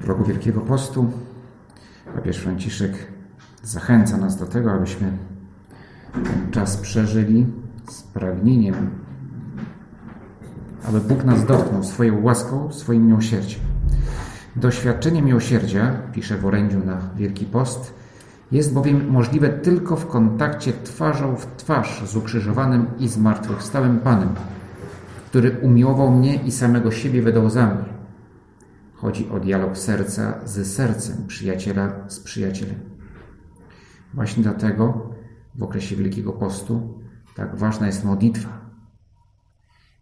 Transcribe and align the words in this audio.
W 0.00 0.08
rogu 0.08 0.24
Wielkiego 0.24 0.60
Postu 0.60 1.06
papież 2.14 2.38
Franciszek 2.38 2.92
zachęca 3.62 4.16
nas 4.16 4.36
do 4.36 4.46
tego, 4.46 4.72
abyśmy 4.72 5.12
ten 6.12 6.50
czas 6.50 6.76
przeżyli 6.76 7.46
z 7.88 8.02
pragnieniem, 8.02 8.90
aby 10.88 11.00
Bóg 11.00 11.24
nas 11.24 11.44
dotknął 11.44 11.84
swoją 11.84 12.22
łaską, 12.22 12.72
swoim 12.72 13.06
miłosierdziem. 13.06 13.60
Doświadczenie 14.56 15.22
miłosierdzia, 15.22 15.92
pisze 16.12 16.36
w 16.36 16.46
orędziu 16.46 16.78
na 16.84 17.00
Wielki 17.16 17.46
Post, 17.46 17.94
jest 18.52 18.72
bowiem 18.72 19.10
możliwe 19.10 19.48
tylko 19.48 19.96
w 19.96 20.06
kontakcie 20.06 20.72
twarzą 20.84 21.36
w 21.36 21.46
twarz 21.56 22.02
z 22.10 22.16
ukrzyżowanym 22.16 22.86
i 22.98 23.08
zmartwychwstałym 23.08 23.98
Panem, 23.98 24.28
który 25.26 25.50
umiłował 25.62 26.10
mnie 26.10 26.34
i 26.34 26.52
samego 26.52 26.90
siebie 26.90 27.22
wydał 27.22 27.50
za 27.50 27.66
mnie. 27.66 27.99
Chodzi 29.00 29.30
o 29.30 29.40
dialog 29.40 29.78
serca 29.78 30.40
ze 30.44 30.64
sercem, 30.64 31.26
przyjaciela 31.26 32.08
z 32.08 32.20
przyjacielem. 32.20 32.80
Właśnie 34.14 34.42
dlatego 34.42 35.10
w 35.54 35.62
okresie 35.62 35.96
Wielkiego 35.96 36.32
Postu 36.32 37.02
tak 37.34 37.56
ważna 37.56 37.86
jest 37.86 38.04
modlitwa. 38.04 38.70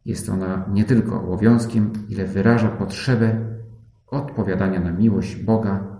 Jest 0.04 0.28
ona 0.28 0.66
nie 0.72 0.84
tylko 0.84 1.22
obowiązkiem, 1.22 1.92
ile 2.08 2.26
wyraża 2.26 2.68
potrzebę 2.68 3.58
odpowiadania 4.06 4.80
na 4.80 4.92
miłość 4.92 5.36
Boga, 5.36 5.96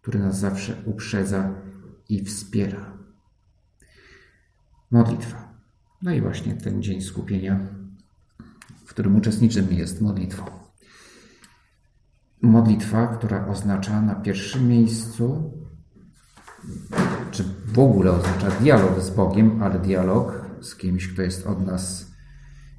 który 0.00 0.18
nas 0.18 0.38
zawsze 0.38 0.74
uprzedza 0.86 1.54
i 2.08 2.24
wspiera. 2.24 2.98
Modlitwa. 4.90 5.54
No 6.02 6.12
i 6.12 6.20
właśnie 6.20 6.54
ten 6.54 6.82
dzień 6.82 7.00
skupienia, 7.00 7.60
w 8.84 8.90
którym 8.90 9.16
uczestniczymy, 9.16 9.74
jest 9.74 10.00
modlitwą. 10.00 10.59
Modlitwa, 12.42 13.06
która 13.06 13.46
oznacza 13.46 14.02
na 14.02 14.14
pierwszym 14.14 14.68
miejscu, 14.68 15.52
czy 17.30 17.44
w 17.66 17.78
ogóle 17.78 18.10
oznacza 18.10 18.50
dialog 18.50 19.00
z 19.00 19.10
Bogiem, 19.10 19.62
ale 19.62 19.78
dialog 19.78 20.46
z 20.60 20.76
kimś, 20.76 21.12
kto 21.12 21.22
jest 21.22 21.46
od 21.46 21.66
nas 21.66 22.12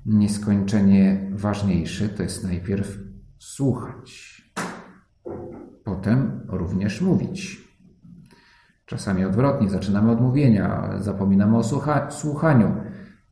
nieskończenie 0.06 1.32
ważniejszy, 1.34 2.10
to 2.10 2.24
jest 2.24 2.44
najpierw 2.44 2.98
słuchać, 3.40 4.42
potem 5.84 6.42
również 6.48 7.02
mówić. 7.02 7.72
Czasami 8.86 9.26
odwrotnie, 9.26 9.70
zaczynamy 9.70 10.12
od 10.12 10.22
mówienia, 10.22 10.90
zapominamy 11.00 11.58
o 11.58 11.64
słucha 11.64 12.12
słuchaniu. 12.12 12.76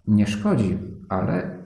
Nie 0.07 0.27
szkodzi, 0.27 0.79
ale 1.09 1.58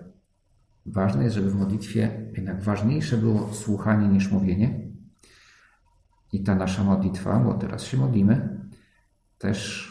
ważne 0.86 1.24
jest, 1.24 1.36
żeby 1.36 1.50
w 1.50 1.56
modlitwie 1.56 2.32
jednak 2.36 2.62
ważniejsze 2.62 3.18
było 3.18 3.54
słuchanie 3.54 4.08
niż 4.08 4.32
mówienie. 4.32 4.92
I 6.32 6.44
ta 6.44 6.56
nasza 6.56 6.84
modlitwa, 6.84 7.40
bo 7.40 7.54
teraz 7.54 7.84
się 7.84 7.98
modlimy, 7.98 8.60
też 9.38 9.90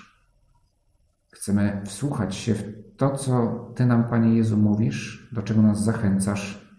chcemy 1.33 1.83
wsłuchać 1.85 2.35
się 2.35 2.55
w 2.55 2.63
to, 2.97 3.17
co 3.17 3.57
Ty 3.77 3.87
nam, 3.87 4.05
Panie 4.05 4.37
Jezu, 4.37 4.57
mówisz, 4.57 5.29
do 5.33 5.43
czego 5.43 5.63
nas 5.63 5.85
zachęcasz 5.85 6.73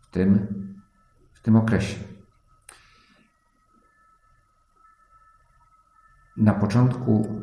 w 0.00 0.10
tym, 0.10 0.46
w 1.32 1.42
tym 1.42 1.56
okresie. 1.56 1.98
Na 6.36 6.54
początku 6.54 7.42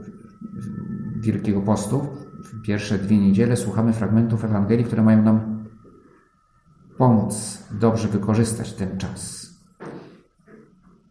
Wielkiego 1.15 1.61
Postu, 1.61 2.07
w 2.43 2.61
pierwsze 2.61 2.97
dwie 2.97 3.17
niedziele, 3.17 3.57
słuchamy 3.57 3.93
fragmentów 3.93 4.45
Ewangelii, 4.45 4.85
które 4.85 5.03
mają 5.03 5.23
nam 5.23 5.56
pomóc 6.97 7.63
dobrze 7.71 8.07
wykorzystać 8.07 8.73
ten 8.73 8.97
czas. 8.97 9.49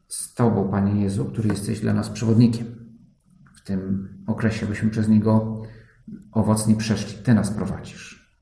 Z 0.08 0.34
Tobą, 0.34 0.68
Panie 0.70 1.02
Jezu, 1.02 1.24
który 1.24 1.48
jesteś 1.48 1.80
dla 1.80 1.92
nas 1.92 2.08
przewodnikiem 2.08 2.66
w 3.54 3.60
tym 3.60 4.08
okresie, 4.26 4.66
byśmy 4.66 4.90
przez 4.90 5.08
niego 5.08 5.62
owocnie 6.32 6.76
przeszli. 6.76 7.22
Ty 7.22 7.34
nas 7.34 7.50
prowadzisz. 7.50 8.32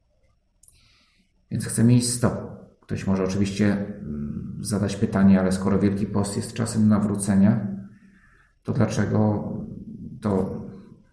Więc 1.51 1.67
chcemy 1.67 1.95
iść 1.95 2.09
z 2.09 2.21
Tobą. 2.21 2.57
Ktoś 2.81 3.07
może 3.07 3.25
oczywiście 3.25 3.73
mm, 3.73 4.59
zadać 4.61 4.97
pytanie, 4.97 5.41
ale 5.41 5.53
skoro 5.53 5.79
Wielki 5.79 6.07
Post 6.07 6.37
jest 6.37 6.53
czasem 6.53 6.89
nawrócenia, 6.89 7.67
to 8.63 8.73
dlaczego 8.73 9.49
to, 10.21 10.63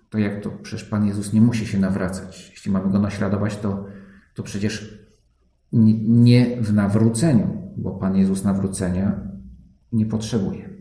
to 0.09 0.17
jak 0.17 0.43
to? 0.43 0.51
Przecież 0.51 0.89
Pan 0.89 1.05
Jezus 1.05 1.33
nie 1.33 1.41
musi 1.41 1.67
się 1.67 1.79
nawracać. 1.79 2.49
Jeśli 2.49 2.71
mamy 2.71 2.91
Go 2.91 2.99
naśladować, 2.99 3.57
to, 3.57 3.85
to 4.33 4.43
przecież 4.43 5.00
nie 5.71 6.61
w 6.61 6.73
nawróceniu, 6.73 7.73
bo 7.77 7.91
Pan 7.91 8.15
Jezus 8.15 8.43
nawrócenia 8.43 9.27
nie 9.91 10.05
potrzebuje. 10.05 10.71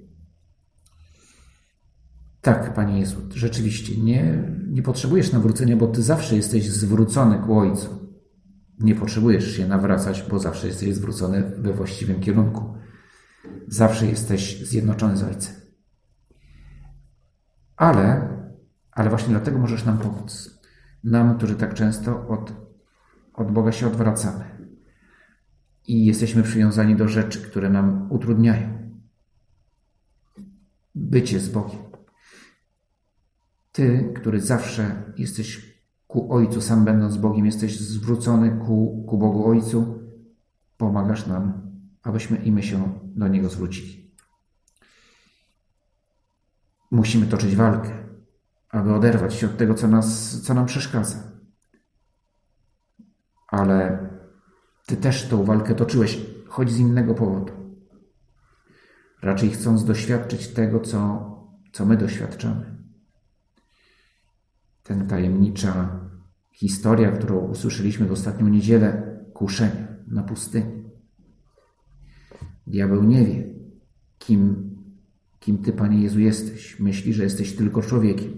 Tak, 2.41 2.75
Panie 2.75 3.01
Jezu, 3.01 3.17
rzeczywiście 3.35 4.01
nie, 4.01 4.53
nie 4.69 4.83
potrzebujesz 4.83 5.33
nawrócenia, 5.33 5.77
bo 5.77 5.87
Ty 5.87 6.03
zawsze 6.03 6.37
jesteś 6.37 6.71
zwrócony 6.71 7.39
ku 7.39 7.59
Ojcu. 7.59 8.11
Nie 8.79 8.95
potrzebujesz 8.95 9.57
się 9.57 9.69
nawracać, 9.69 10.25
bo 10.31 10.39
zawsze 10.39 10.67
jesteś 10.67 10.95
zwrócony 10.95 11.43
we 11.59 11.73
właściwym 11.73 12.21
kierunku. 12.21 12.75
Zawsze 13.69 14.07
jesteś 14.07 14.69
zjednoczony 14.69 15.17
z 15.17 15.23
Ojcem. 15.23 15.55
Ale, 17.77 18.29
ale 18.93 19.11
właśnie 19.11 19.31
dlatego 19.31 19.59
możesz 19.59 19.85
nam 19.85 19.99
pomóc. 19.99 20.61
Nam, 21.05 21.37
którzy 21.37 21.55
tak 21.55 21.75
często 21.75 22.29
od, 22.29 22.53
od 23.35 23.53
Boga 23.53 23.73
się 23.73 23.87
odwracamy. 23.87 24.45
I 25.91 26.05
jesteśmy 26.05 26.43
przywiązani 26.43 26.97
do 26.97 27.09
rzeczy, 27.09 27.43
które 27.43 27.71
nam 27.71 28.13
utrudniają 28.13 28.81
bycie 30.95 31.41
z 31.41 31.49
Bogiem. 31.49 31.81
Ty, 33.73 34.13
który 34.17 34.41
zawsze 34.41 35.13
jesteś 35.17 35.75
ku 36.07 36.33
Ojcu, 36.33 36.61
sam 36.61 36.85
będąc 36.85 37.17
Bogiem, 37.17 37.47
jesteś 37.47 37.81
zwrócony 37.81 38.51
ku, 38.67 39.05
ku 39.09 39.19
Bogu 39.19 39.47
Ojcu, 39.47 40.03
pomagasz 40.77 41.27
nam, 41.27 41.71
abyśmy 42.03 42.37
i 42.37 42.53
my 42.53 42.63
się 42.63 43.01
do 43.05 43.29
Niego 43.29 43.49
zwrócili. 43.49 44.11
Musimy 46.91 47.27
toczyć 47.27 47.57
walkę, 47.57 47.91
aby 48.69 48.95
oderwać 48.95 49.35
się 49.35 49.47
od 49.47 49.57
tego, 49.57 49.75
co, 49.75 49.89
nas, 49.89 50.41
co 50.43 50.55
nam 50.55 50.67
przeszkadza. 50.67 51.19
Ale 53.49 54.10
Ty 54.91 54.97
też 54.97 55.29
tą 55.29 55.45
walkę 55.45 55.75
toczyłeś, 55.75 56.21
choć 56.49 56.71
z 56.71 56.79
innego 56.79 57.15
powodu. 57.15 57.53
Raczej 59.23 59.51
chcąc 59.51 59.85
doświadczyć 59.85 60.49
tego, 60.49 60.81
co, 60.81 61.31
co 61.73 61.87
my 61.87 61.97
doświadczamy. 61.97 62.77
Ten 64.83 65.07
tajemnicza 65.07 66.01
historia, 66.53 67.13
którą 67.13 67.39
usłyszeliśmy 67.39 68.07
w 68.07 68.13
ostatnią 68.13 68.49
niedzielę, 68.49 69.19
kuszenia 69.35 69.89
na 70.07 70.23
pustyni. 70.23 70.85
Diabeł 72.67 73.05
nie 73.05 73.25
wie, 73.25 73.55
kim 74.19 74.71
kim 75.41 75.59
Ty, 75.59 75.73
Panie 75.73 76.03
Jezu, 76.03 76.21
jesteś. 76.21 76.81
Myśli, 76.81 77.15
że 77.15 77.25
jesteś 77.25 77.57
tylko 77.57 77.83
człowiekiem. 77.83 78.33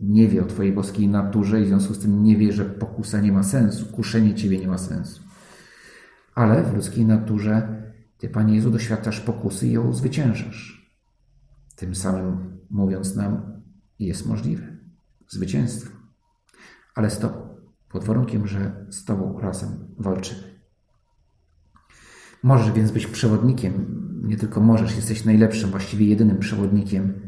Nie 0.00 0.28
wie 0.28 0.42
o 0.42 0.46
Twojej 0.46 0.72
boskiej 0.72 1.08
naturze 1.08 1.60
i 1.60 1.64
w 1.64 1.68
związku 1.68 1.94
z 1.94 1.98
tym 1.98 2.22
nie 2.22 2.36
wie, 2.36 2.52
że 2.52 2.64
pokusa 2.64 3.20
nie 3.20 3.32
ma 3.32 3.42
sensu, 3.42 3.86
kuszenie 3.86 4.34
Ciebie 4.34 4.58
nie 4.58 4.68
ma 4.68 4.78
sensu. 4.78 5.27
Ale 6.38 6.62
w 6.62 6.74
ludzkiej 6.74 7.06
naturze 7.06 7.82
Ty, 8.18 8.28
Panie 8.28 8.54
Jezu, 8.54 8.70
doświadczasz 8.70 9.20
pokusy 9.20 9.66
i 9.68 9.72
ją 9.72 9.92
zwyciężasz. 9.92 10.92
Tym 11.76 11.94
samym 11.94 12.58
mówiąc 12.70 13.16
nam, 13.16 13.62
jest 13.98 14.26
możliwe 14.26 14.76
zwycięstwo. 15.28 15.90
Ale 16.94 17.10
z 17.10 17.18
Tobą, 17.18 17.56
pod 17.88 18.04
warunkiem, 18.04 18.46
że 18.46 18.86
z 18.90 19.04
Tobą 19.04 19.40
razem 19.40 19.94
walczymy. 19.98 20.60
Możesz 22.42 22.72
więc 22.72 22.90
być 22.90 23.06
przewodnikiem 23.06 24.02
nie 24.24 24.36
tylko 24.36 24.60
możesz, 24.60 24.96
jesteś 24.96 25.24
najlepszym, 25.24 25.70
właściwie 25.70 26.06
jedynym 26.06 26.38
przewodnikiem, 26.38 27.20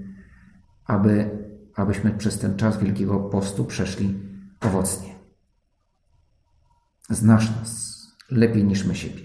aby, 0.85 1.31
abyśmy 1.75 2.11
przez 2.11 2.39
ten 2.39 2.57
czas 2.57 2.79
Wielkiego 2.79 3.21
Postu 3.21 3.65
przeszli 3.65 4.19
owocnie. 4.61 5.15
Znasz 7.09 7.57
nas 7.57 7.90
lepiej 8.31 8.65
niż 8.65 8.85
my 8.85 8.95
siebie. 8.95 9.23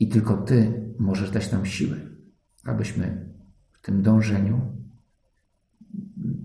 I 0.00 0.08
tylko 0.08 0.36
Ty 0.36 0.88
możesz 0.98 1.30
dać 1.30 1.52
nam 1.52 1.66
siłę, 1.66 1.96
abyśmy 2.64 3.34
w 3.72 3.80
tym 3.82 4.02
dążeniu 4.02 4.60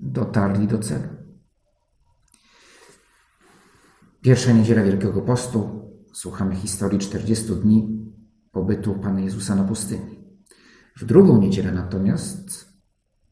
dotarli 0.01 0.67
do 0.67 0.79
celu. 0.79 1.09
Pierwsza 4.21 4.51
niedziela 4.51 4.83
Wielkiego 4.83 5.21
Postu 5.21 5.89
słuchamy 6.13 6.55
historii 6.55 6.99
40 6.99 7.55
dni 7.55 8.03
pobytu 8.51 8.93
Pana 8.93 9.21
Jezusa 9.21 9.55
na 9.55 9.63
pustyni. 9.63 10.23
W 10.97 11.05
drugą 11.05 11.41
niedzielę 11.41 11.71
natomiast 11.71 12.73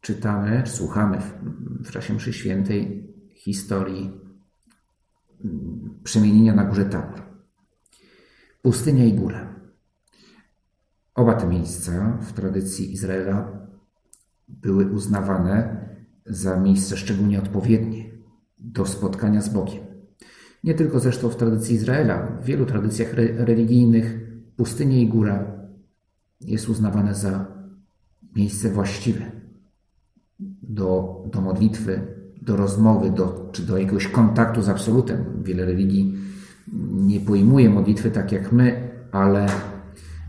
czytamy, 0.02 0.64
słuchamy 0.66 1.18
w, 1.20 1.34
w 1.88 1.92
czasie 1.92 2.14
mszy 2.14 2.34
świętej 2.34 3.08
historii 3.36 4.12
przemienienia 6.04 6.56
na 6.56 6.64
górze 6.64 6.86
Tabor. 6.86 7.22
Pustynia 8.62 9.06
i 9.06 9.14
góra. 9.14 9.56
Oba 11.16 11.34
te 11.34 11.48
miejsca 11.48 12.18
w 12.22 12.34
tradycji 12.34 12.94
Izraela 12.94 13.68
były 14.48 14.92
uznawane 14.92 15.86
za 16.26 16.60
miejsce 16.60 16.98
szczególnie 16.98 17.40
odpowiednie 17.40 18.12
do 18.60 18.86
spotkania 18.86 19.42
z 19.42 19.50
Bogiem. 19.50 19.84
Nie 20.64 20.74
tylko 20.74 21.00
zresztą 21.00 21.30
w 21.30 21.36
tradycji 21.36 21.76
Izraela, 21.76 22.28
w 22.42 22.46
wielu 22.46 22.66
tradycjach 22.66 23.14
re 23.14 23.46
religijnych 23.46 24.20
pustynie 24.56 25.02
i 25.02 25.08
góra 25.08 25.62
jest 26.42 26.70
uznawane 26.70 27.16
za 27.16 27.46
miejsce 28.36 28.70
właściwe 28.70 29.32
do, 30.62 31.22
do 31.32 31.42
modlitwy, 31.42 32.21
do 32.42 32.56
rozmowy, 32.56 33.12
do, 33.12 33.50
czy 33.52 33.62
do 33.62 33.78
jakiegoś 33.78 34.08
kontaktu 34.08 34.62
z 34.62 34.70
absolutem. 34.70 35.26
Wiele 35.44 35.66
religii 35.66 36.18
nie 36.92 37.20
pojmuje 37.20 37.70
modlitwy 37.70 38.12
tak 38.12 38.32
jak 38.32 38.52
my, 38.52 38.92
ale, 39.12 39.48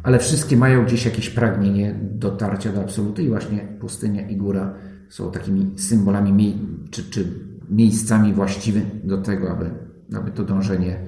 ale 0.02 0.18
wszystkie 0.18 0.56
mają 0.56 0.84
gdzieś 0.84 1.04
jakieś 1.04 1.30
pragnienie 1.30 2.00
dotarcia 2.02 2.72
do 2.72 2.80
absolutu 2.80 3.22
i 3.22 3.28
właśnie 3.28 3.76
pustynia 3.80 4.28
i 4.28 4.36
góra 4.36 4.74
są 5.08 5.30
takimi 5.30 5.78
symbolami 5.78 6.58
czy, 6.90 7.10
czy 7.10 7.26
miejscami 7.70 8.32
właściwymi 8.32 9.00
do 9.04 9.18
tego, 9.18 9.50
aby, 9.50 9.70
aby 10.16 10.30
to 10.30 10.44
dążenie 10.44 11.06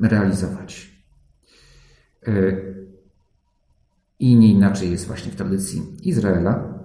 realizować. 0.00 0.96
I 4.18 4.36
nie 4.36 4.52
inaczej 4.52 4.90
jest 4.90 5.06
właśnie 5.06 5.32
w 5.32 5.36
tradycji 5.36 5.82
Izraela. 6.02 6.76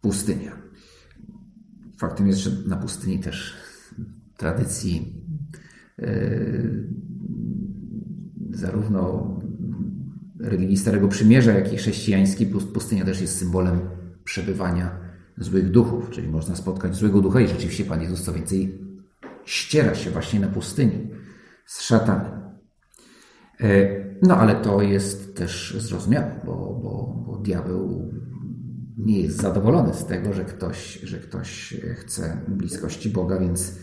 Pustynia. 0.00 0.59
Faktem 2.00 2.26
jest, 2.26 2.40
że 2.40 2.50
na 2.66 2.76
pustyni 2.76 3.18
też 3.18 3.54
tradycji 4.36 5.22
yy, 5.98 6.88
zarówno 8.50 9.34
religii 10.40 10.76
Starego 10.76 11.08
Przymierza, 11.08 11.52
jak 11.52 11.72
i 11.72 11.76
chrześcijańskiej 11.76 12.46
pustynia 12.46 13.04
też 13.04 13.20
jest 13.20 13.38
symbolem 13.38 13.80
przebywania 14.24 15.00
złych 15.38 15.70
duchów, 15.70 16.10
czyli 16.10 16.28
można 16.28 16.56
spotkać 16.56 16.96
złego 16.96 17.20
ducha 17.20 17.40
i 17.40 17.48
rzeczywiście 17.48 17.84
Pan 17.84 18.02
Jezus 18.02 18.22
co 18.22 18.32
więcej 18.32 18.78
ściera 19.44 19.94
się 19.94 20.10
właśnie 20.10 20.40
na 20.40 20.48
pustyni 20.48 21.08
z 21.66 21.82
szatanem. 21.82 22.32
E, 23.60 23.88
no 24.22 24.36
ale 24.36 24.54
to 24.54 24.82
jest 24.82 25.36
też 25.36 25.76
zrozumiałe, 25.78 26.40
bo, 26.44 26.52
bo, 26.82 27.24
bo 27.26 27.38
diabeł 27.38 28.12
nie 29.06 29.20
jest 29.20 29.36
zadowolony 29.36 29.94
z 29.94 30.06
tego, 30.06 30.32
że 30.32 30.44
ktoś, 30.44 31.00
że 31.02 31.18
ktoś 31.18 31.76
chce 31.96 32.40
bliskości 32.48 33.10
Boga, 33.10 33.38
więc 33.38 33.78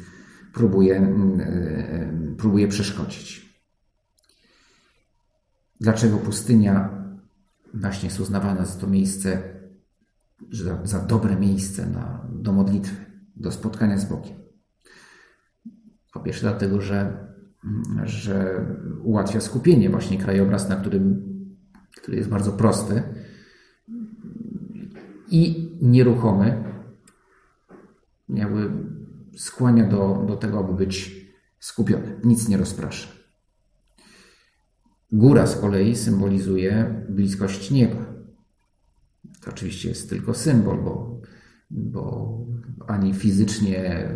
próbuje, 0.54 0.96
mm, 0.96 1.40
e, 1.40 2.36
próbuje 2.38 2.68
przeszkodzić. 2.68 3.48
Dlaczego 5.80 6.18
pustynia 6.18 7.04
właśnie 7.74 8.10
jest 8.10 8.20
uznawana 8.20 8.66
za 8.66 8.80
to 8.80 8.88
miejsce, 8.88 9.42
za, 10.52 10.80
za 10.84 11.00
dobre 11.00 11.36
miejsce 11.36 11.86
na, 11.86 12.28
do 12.32 12.54
modlitwy, 12.54 12.96
do 13.36 13.52
spotkania 13.52 13.98
z 13.98 14.06
Bogiem? 14.06 14.38
Po 16.14 16.20
pierwsze 16.20 16.42
dlatego, 16.42 16.82
że, 16.82 17.28
że 18.04 18.66
ułatwia 19.04 19.42
skupienie 19.42 19.90
właśnie 19.90 20.18
krajobraz, 20.18 20.70
na 20.70 20.76
którym, 20.76 21.24
który 21.96 22.18
jest 22.18 22.30
bardzo 22.30 22.52
prosty, 22.52 23.04
i 25.30 25.72
nieruchomy, 25.82 26.64
jakby 28.30 28.70
skłania 29.38 29.88
do, 29.88 30.24
do 30.28 30.36
tego, 30.36 30.60
aby 30.60 30.74
być 30.74 31.28
skupiony. 31.60 32.20
Nic 32.24 32.48
nie 32.48 32.58
rozprasza. 32.58 33.08
Góra 35.12 35.48
z 35.48 35.60
kolei 35.60 35.96
symbolizuje 35.96 37.04
bliskość 37.10 37.72
nieba. 37.72 38.06
To 39.42 39.52
oczywiście 39.52 39.90
jest 39.90 40.10
tylko 40.10 40.34
symbol, 40.34 40.84
bo, 40.84 41.22
bo 41.72 42.38
ani 42.88 43.14
fizycznie 43.14 44.10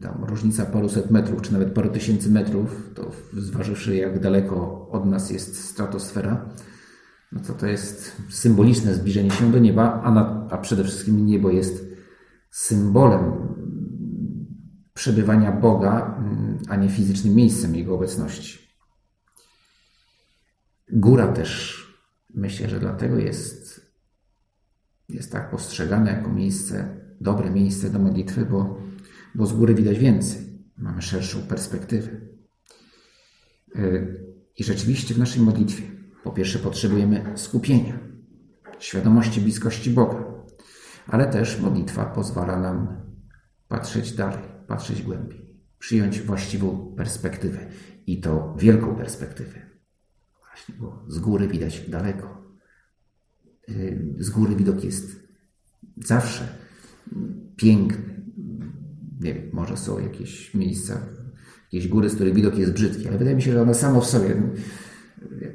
tam 0.00 0.24
różnica 0.24 0.66
paruset 0.66 1.10
metrów, 1.10 1.42
czy 1.42 1.52
nawet 1.52 1.72
paru 1.72 1.90
tysięcy 1.90 2.30
metrów, 2.30 2.90
to 2.94 3.10
zważywszy 3.32 3.96
jak 3.96 4.20
daleko 4.20 4.88
od 4.88 5.06
nas 5.06 5.30
jest 5.30 5.64
stratosfera, 5.64 6.48
no 7.32 7.40
to 7.40 7.52
to 7.52 7.66
jest 7.66 8.16
symboliczne 8.30 8.94
zbliżenie 8.94 9.30
się 9.30 9.52
do 9.52 9.58
nieba, 9.58 10.02
a, 10.02 10.10
na, 10.10 10.48
a 10.50 10.58
przede 10.58 10.84
wszystkim 10.84 11.26
niebo 11.26 11.50
jest 11.50 11.84
symbolem 12.50 13.32
przebywania 14.94 15.52
Boga, 15.52 16.16
mm, 16.18 16.58
a 16.68 16.76
nie 16.76 16.88
fizycznym 16.88 17.34
miejscem 17.34 17.76
Jego 17.76 17.94
obecności. 17.94 18.58
Góra 20.92 21.28
też 21.28 21.82
myślę, 22.34 22.68
że 22.68 22.80
dlatego 22.80 23.18
jest, 23.18 23.86
jest 25.08 25.32
tak 25.32 25.50
postrzegane 25.50 26.12
jako 26.12 26.32
miejsce, 26.32 27.00
dobre 27.20 27.50
miejsce 27.50 27.90
do 27.90 27.98
modlitwy, 27.98 28.46
bo, 28.46 28.78
bo 29.34 29.46
z 29.46 29.52
góry 29.52 29.74
widać 29.74 29.98
więcej. 29.98 30.42
Mamy 30.76 31.02
szerszą 31.02 31.42
perspektywę. 31.42 32.10
Y, 33.76 34.24
I 34.58 34.64
rzeczywiście 34.64 35.14
w 35.14 35.18
naszej 35.18 35.42
modlitwie 35.42 36.01
po 36.24 36.30
pierwsze, 36.30 36.58
potrzebujemy 36.58 37.32
skupienia, 37.34 37.98
świadomości 38.78 39.40
bliskości 39.40 39.90
Boga, 39.90 40.24
ale 41.06 41.26
też 41.26 41.60
modlitwa 41.60 42.04
pozwala 42.04 42.60
nam 42.60 43.02
patrzeć 43.68 44.12
dalej, 44.12 44.44
patrzeć 44.66 45.02
głębiej, 45.02 45.56
przyjąć 45.78 46.20
właściwą 46.20 46.94
perspektywę 46.96 47.58
i 48.06 48.20
to 48.20 48.54
wielką 48.58 48.96
perspektywę. 48.96 49.60
Właśnie, 50.40 50.74
bo 50.80 51.04
z 51.08 51.18
góry 51.18 51.48
widać 51.48 51.90
daleko. 51.90 52.42
Y, 53.68 54.14
z 54.18 54.30
góry 54.30 54.56
widok 54.56 54.84
jest 54.84 55.20
zawsze 55.96 56.48
piękny. 57.56 58.22
Nie 59.20 59.34
wiem, 59.34 59.50
może 59.52 59.76
są 59.76 59.98
jakieś 59.98 60.54
miejsca, 60.54 61.00
jakieś 61.72 61.88
góry, 61.88 62.10
z 62.10 62.14
których 62.14 62.34
widok 62.34 62.58
jest 62.58 62.72
brzydki, 62.72 63.08
ale 63.08 63.18
wydaje 63.18 63.36
mi 63.36 63.42
się, 63.42 63.52
że 63.52 63.62
one 63.62 63.74
samo 63.74 64.00
w 64.00 64.06
sobie 64.06 64.42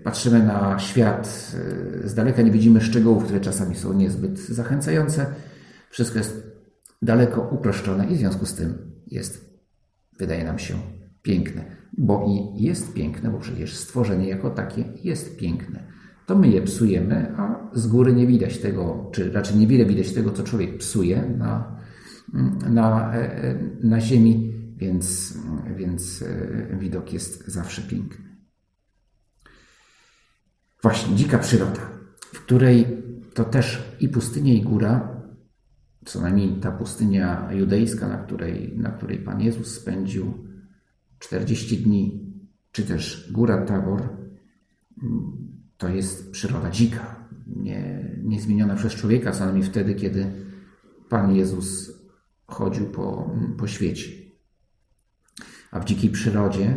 patrzymy 0.03 0.43
na 0.43 0.79
świat 0.79 1.53
y, 2.03 2.09
z 2.09 2.13
daleka, 2.13 2.41
nie 2.41 2.51
widzimy 2.51 2.81
szczegółów, 2.81 3.23
które 3.23 3.39
czasami 3.39 3.75
są 3.75 3.93
niezbyt 3.93 4.39
zachęcające. 4.39 5.25
Wszystko 5.89 6.17
jest 6.17 6.47
daleko 7.01 7.41
uproszczone 7.51 8.05
i 8.05 8.15
w 8.15 8.17
związku 8.17 8.45
z 8.45 8.53
tym 8.53 8.77
jest, 9.07 9.59
wydaje 10.19 10.43
nam 10.43 10.59
się, 10.59 10.73
piękne. 11.21 11.65
Bo 11.97 12.25
i 12.27 12.63
jest 12.63 12.93
piękne, 12.93 13.29
bo 13.29 13.39
przecież 13.39 13.75
stworzenie 13.75 14.29
jako 14.29 14.49
takie 14.49 14.83
jest 15.03 15.37
piękne. 15.37 15.83
To 16.25 16.35
my 16.35 16.47
je 16.47 16.61
psujemy, 16.61 17.33
a 17.37 17.69
z 17.73 17.87
góry 17.87 18.13
nie 18.13 18.27
widać 18.27 18.57
tego, 18.57 19.09
czy 19.11 19.31
raczej 19.31 19.57
niewiele 19.57 19.85
widać 19.85 20.13
tego, 20.13 20.31
co 20.31 20.43
człowiek 20.43 20.77
psuje 20.77 21.35
na, 21.37 21.79
na, 22.69 23.15
e, 23.15 23.43
e, 23.43 23.59
na 23.83 24.01
ziemi, 24.01 24.53
więc, 24.77 25.37
więc 25.75 26.21
e, 26.21 26.77
widok 26.79 27.13
jest 27.13 27.47
zawsze 27.47 27.81
piękny. 27.81 28.26
Właśnie 30.81 31.15
dzika 31.15 31.37
przyroda, 31.37 31.89
w 32.33 32.39
której 32.39 33.03
to 33.33 33.43
też 33.43 33.83
i 33.99 34.09
pustynia, 34.09 34.53
i 34.53 34.61
góra, 34.61 35.21
co 36.05 36.21
najmniej 36.21 36.59
ta 36.59 36.71
pustynia 36.71 37.53
judejska, 37.53 38.07
na 38.07 38.17
której, 38.17 38.77
na 38.77 38.91
której 38.91 39.17
Pan 39.17 39.41
Jezus 39.41 39.75
spędził 39.75 40.47
40 41.19 41.77
dni, 41.77 42.33
czy 42.71 42.83
też 42.83 43.31
góra 43.31 43.65
Tabor, 43.65 44.09
to 45.77 45.89
jest 45.89 46.31
przyroda 46.31 46.71
dzika, 46.71 47.29
nie, 47.47 48.11
nie 48.23 48.41
zmieniona 48.41 48.75
przez 48.75 48.93
człowieka, 48.93 49.31
co 49.31 49.45
najmniej 49.45 49.63
wtedy, 49.63 49.95
kiedy 49.95 50.31
Pan 51.09 51.35
Jezus 51.35 51.91
chodził 52.47 52.85
po, 52.85 53.35
po 53.57 53.67
świecie. 53.67 54.11
A 55.71 55.79
w 55.79 55.85
dzikiej 55.85 56.09
przyrodzie 56.09 56.75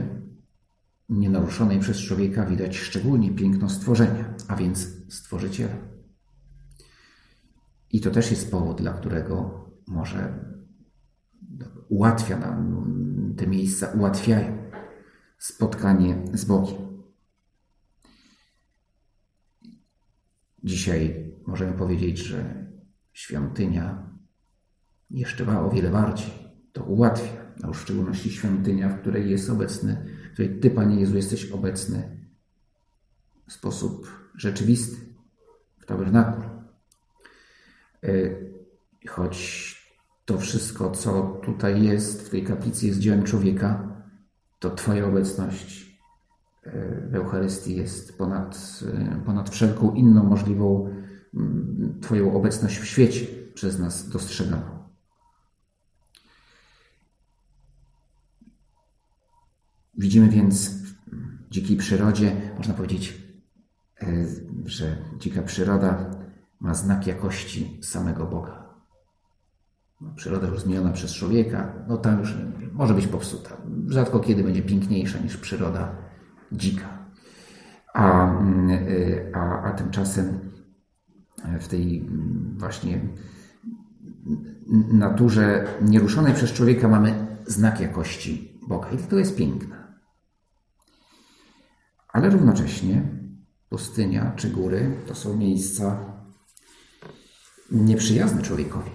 nienaruszonej 1.10 1.80
przez 1.80 1.98
człowieka 1.98 2.46
widać 2.46 2.76
szczególnie 2.76 3.30
piękno 3.30 3.68
stworzenia, 3.70 4.34
a 4.48 4.56
więc 4.56 4.88
stworzyciela. 5.08 5.76
I 7.92 8.00
to 8.00 8.10
też 8.10 8.30
jest 8.30 8.50
powód, 8.50 8.80
dla 8.80 8.92
którego 8.92 9.64
może 9.86 10.44
ułatwia 11.88 12.38
nam 12.38 13.34
te 13.36 13.46
miejsca, 13.46 13.86
ułatwiają 13.86 14.70
spotkanie 15.38 16.24
z 16.32 16.44
Bogiem. 16.44 16.76
Dzisiaj 20.64 21.32
możemy 21.46 21.72
powiedzieć, 21.72 22.18
że 22.18 22.66
świątynia 23.12 24.10
jeszcze 25.10 25.44
ma 25.44 25.60
o 25.60 25.70
wiele 25.70 25.90
bardziej 25.90 26.30
to 26.72 26.84
ułatwia, 26.84 27.52
a 27.62 27.72
w 27.72 27.76
szczególności 27.76 28.30
świątynia, 28.30 28.88
w 28.88 29.00
której 29.00 29.30
jest 29.30 29.50
obecny 29.50 30.06
której 30.40 30.60
Ty, 30.60 30.70
Panie 30.70 31.00
Jezu, 31.00 31.16
jesteś 31.16 31.50
obecny 31.50 32.26
w 33.48 33.52
sposób 33.52 34.08
rzeczywisty 34.36 34.96
w 35.78 35.86
tabernaku. 35.86 36.42
E, 38.04 38.08
choć 39.08 39.76
to 40.24 40.38
wszystko, 40.38 40.90
co 40.90 41.40
tutaj 41.44 41.82
jest 41.82 42.26
w 42.26 42.30
tej 42.30 42.44
kaplicy, 42.44 42.86
jest 42.86 42.98
dziełem 42.98 43.22
człowieka, 43.22 43.96
to 44.58 44.70
Twoja 44.70 45.06
obecność 45.06 46.00
w 47.10 47.14
Eucharystii 47.14 47.76
jest 47.76 48.18
ponad, 48.18 48.80
ponad 49.26 49.50
wszelką 49.50 49.94
inną 49.94 50.24
możliwą 50.24 50.94
mm, 51.34 51.98
Twoją 52.02 52.34
obecność 52.34 52.78
w 52.78 52.84
świecie 52.84 53.26
przez 53.54 53.78
nas 53.78 54.08
dostrzeganą. 54.08 54.79
Widzimy 60.00 60.28
więc 60.28 60.70
w 60.70 60.94
dzikiej 61.50 61.76
przyrodzie, 61.76 62.32
można 62.56 62.74
powiedzieć, 62.74 63.22
e, 64.02 64.06
że 64.64 64.96
dzika 65.18 65.42
przyroda 65.42 66.10
ma 66.60 66.74
znak 66.74 67.06
jakości 67.06 67.80
samego 67.82 68.26
Boga. 68.26 68.64
No, 70.00 70.10
przyroda 70.16 70.48
już 70.48 70.60
zmieniona 70.60 70.92
przez 70.92 71.12
człowieka, 71.12 71.72
no 71.88 71.96
ta 71.96 72.12
już 72.12 72.34
może 72.72 72.94
być 72.94 73.06
popsuta. 73.06 73.56
Rzadko 73.86 74.20
kiedy 74.20 74.44
będzie 74.44 74.62
piękniejsza 74.62 75.18
niż 75.18 75.36
przyroda 75.36 75.96
dzika. 76.52 76.98
A, 77.94 78.30
mm, 78.30 78.70
y, 78.70 79.32
a, 79.34 79.62
a 79.62 79.72
tymczasem 79.72 80.38
w 81.60 81.68
tej 81.68 82.08
właśnie 82.56 83.00
naturze 84.92 85.66
nieruszonej 85.82 86.34
przez 86.34 86.52
człowieka 86.52 86.88
mamy 86.88 87.26
znak 87.46 87.80
jakości 87.80 88.58
Boga. 88.68 88.90
I 88.90 88.98
to 88.98 89.18
jest 89.18 89.36
piękne. 89.36 89.79
Ale 92.12 92.30
równocześnie 92.30 93.02
pustynia 93.68 94.32
czy 94.36 94.50
góry 94.50 94.90
to 95.06 95.14
są 95.14 95.36
miejsca 95.36 95.96
nieprzyjazne 97.72 98.42
człowiekowi. 98.42 98.90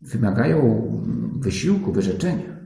Wymagają 0.00 0.90
wysiłku, 1.38 1.92
wyrzeczenia. 1.92 2.56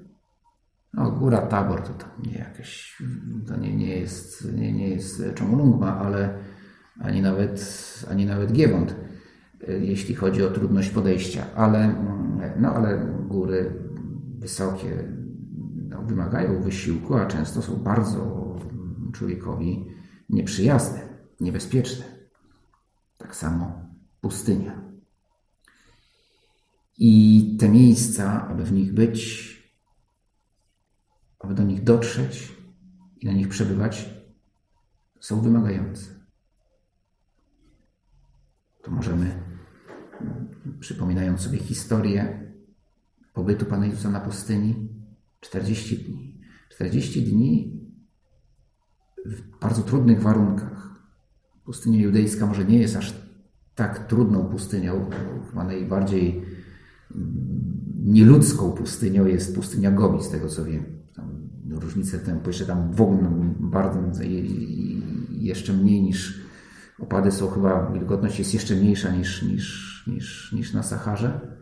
No, 0.94 1.10
góra 1.10 1.38
Tabor 1.38 1.82
to 1.82 1.92
nie 2.26 2.38
jakieś, 2.38 3.02
to 3.48 3.56
nie, 3.56 3.76
nie 3.76 3.96
jest, 3.96 4.52
nie, 4.54 4.72
nie 4.72 4.88
jest 4.88 5.22
Chomolungma, 5.38 5.98
ale 5.98 6.38
ani 7.00 7.22
nawet, 7.22 7.64
ani 8.10 8.26
nawet 8.26 8.52
Giewont, 8.52 8.96
jeśli 9.80 10.14
chodzi 10.14 10.42
o 10.42 10.50
trudność 10.50 10.90
podejścia. 10.90 11.46
Ale, 11.54 11.94
no, 12.60 12.74
ale 12.74 13.06
góry 13.28 13.72
wysokie 14.38 15.19
wymagają 16.11 16.62
wysiłku, 16.62 17.14
a 17.14 17.26
często 17.26 17.62
są 17.62 17.76
bardzo 17.76 18.40
człowiekowi 19.12 19.87
nieprzyjazne, 20.29 21.09
niebezpieczne. 21.40 22.05
Tak 23.19 23.37
samo 23.37 23.88
pustynia. 24.21 24.83
I 26.99 27.57
te 27.61 27.69
miejsca, 27.69 28.49
aby 28.49 28.64
w 28.64 28.73
nich 28.73 28.95
być, 28.95 29.50
aby 31.38 31.55
do 31.55 31.62
nich 31.62 31.85
dotrzeć 31.85 32.52
i 33.21 33.26
na 33.26 33.33
nich 33.33 33.49
przebywać, 33.49 34.11
są 35.21 35.40
wymagające. 35.40 36.21
To 38.83 38.90
możemy, 38.90 39.43
przypominając 40.81 41.40
sobie 41.40 41.59
historię 41.59 42.52
pobytu 43.33 43.67
Pana 43.67 43.87
Jezusa 43.87 44.11
na 44.11 44.21
pustyni, 44.21 44.88
40 45.40 45.99
dni. 45.99 46.40
40 46.70 47.23
dni 47.23 47.80
w 49.26 49.59
bardzo 49.61 49.82
trudnych 49.82 50.23
warunkach. 50.23 50.90
Pustynia 51.64 52.00
judejska 52.00 52.47
może 52.47 52.64
nie 52.64 52.78
jest 52.78 52.97
aż 52.97 53.14
tak 53.75 54.06
trudną 54.06 54.44
pustynią, 54.44 55.11
chyba 55.50 55.64
najbardziej 55.64 56.42
nieludzką 58.04 58.73
pustynią 58.73 59.26
jest 59.26 59.54
pustynia 59.54 59.90
Gobi, 59.90 60.25
z 60.25 60.30
tego 60.30 60.49
co 60.49 60.64
wiem. 60.64 60.85
Tam 61.14 61.49
różnice 61.70 62.18
tempo, 62.18 62.49
jeszcze 62.49 62.66
tam 62.66 62.92
w 62.92 63.00
ogóle 63.00 63.30
bardzo, 63.61 64.00
jeszcze 65.30 65.73
mniej 65.73 66.02
niż 66.02 66.40
opady 66.99 67.32
są 67.32 67.49
chyba, 67.49 67.90
wilgotność 67.92 68.38
jest 68.38 68.54
jeszcze 68.54 68.76
mniejsza 68.76 69.11
niż, 69.11 69.42
niż, 69.42 70.04
niż, 70.06 70.52
niż 70.52 70.73
na 70.73 70.82
Saharze, 70.82 71.56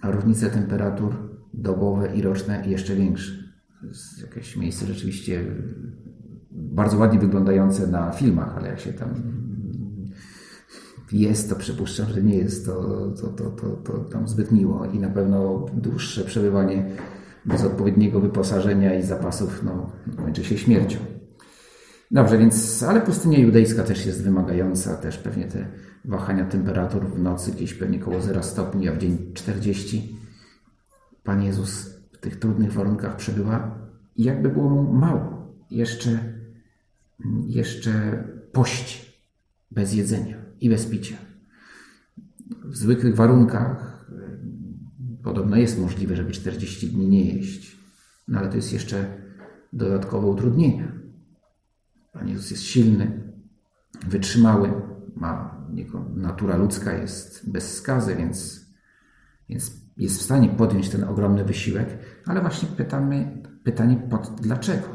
a 0.00 0.10
różnice 0.10 0.50
temperatur 0.50 1.31
dobowe 1.54 2.16
i 2.16 2.22
roczne 2.22 2.62
jeszcze 2.66 2.94
większe. 2.94 3.32
To 3.80 3.86
jest 3.86 4.22
jakieś 4.22 4.56
miejsce 4.56 4.86
rzeczywiście 4.86 5.44
bardzo 6.50 6.98
ładnie 6.98 7.18
wyglądające 7.18 7.86
na 7.86 8.12
filmach, 8.12 8.56
ale 8.56 8.68
jak 8.68 8.80
się 8.80 8.92
tam 8.92 9.08
jest, 11.12 11.50
to 11.50 11.56
przypuszczam, 11.56 12.06
że 12.08 12.22
nie 12.22 12.36
jest 12.36 12.66
to, 12.66 12.82
to, 13.20 13.28
to, 13.28 13.50
to, 13.50 13.68
to 13.68 13.98
tam 13.98 14.28
zbyt 14.28 14.52
miło 14.52 14.86
i 14.86 14.98
na 14.98 15.08
pewno 15.08 15.66
dłuższe 15.74 16.24
przebywanie 16.24 16.86
bez 17.44 17.64
odpowiedniego 17.64 18.20
wyposażenia 18.20 18.94
i 18.98 19.02
zapasów 19.02 19.62
no, 19.64 19.92
kończy 20.16 20.44
się 20.44 20.58
śmiercią. 20.58 20.98
Dobrze, 22.10 22.38
więc, 22.38 22.82
ale 22.82 23.00
pustynia 23.00 23.38
judejska 23.38 23.82
też 23.82 24.06
jest 24.06 24.22
wymagająca, 24.24 24.94
też 24.94 25.18
pewnie 25.18 25.44
te 25.44 25.66
wahania 26.04 26.44
temperatur 26.44 27.06
w 27.06 27.22
nocy 27.22 27.52
gdzieś 27.52 27.74
pewnie 27.74 27.98
koło 27.98 28.20
0 28.20 28.42
stopni, 28.42 28.88
a 28.88 28.92
w 28.92 28.98
dzień 28.98 29.32
40. 29.34 30.16
Pan 31.24 31.42
Jezus 31.42 31.84
w 32.12 32.18
tych 32.18 32.36
trudnych 32.36 32.72
warunkach 32.72 33.16
przebywa 33.16 33.82
jakby 34.16 34.48
było 34.48 34.70
mu 34.70 34.92
mało. 34.92 35.54
Jeszcze, 35.70 36.34
jeszcze 37.46 38.24
pości 38.52 39.12
bez 39.70 39.94
jedzenia 39.94 40.36
i 40.60 40.70
bez 40.70 40.86
picia. 40.86 41.16
W 42.64 42.76
zwykłych 42.76 43.16
warunkach 43.16 44.06
podobno 45.22 45.56
jest 45.56 45.78
możliwe, 45.78 46.16
żeby 46.16 46.30
40 46.30 46.90
dni 46.90 47.08
nie 47.08 47.34
jeść, 47.34 47.76
no 48.28 48.38
ale 48.38 48.48
to 48.48 48.56
jest 48.56 48.72
jeszcze 48.72 49.22
dodatkowe 49.72 50.26
utrudnienie. 50.26 50.92
Pan 52.12 52.28
Jezus 52.28 52.50
jest 52.50 52.62
silny, 52.62 53.32
wytrzymały, 54.08 54.72
ma, 55.16 55.64
jego 55.74 56.04
natura 56.14 56.56
ludzka 56.56 56.92
jest 56.92 57.50
bez 57.50 57.74
skazy, 57.74 58.16
więc, 58.16 58.66
więc 59.48 59.81
jest 59.96 60.18
w 60.18 60.22
stanie 60.22 60.48
podjąć 60.48 60.88
ten 60.88 61.04
ogromny 61.04 61.44
wysiłek, 61.44 61.88
ale 62.26 62.40
właśnie 62.40 62.68
pytamy, 62.68 63.42
pytanie 63.64 63.96
pod 64.10 64.40
dlaczego? 64.40 64.88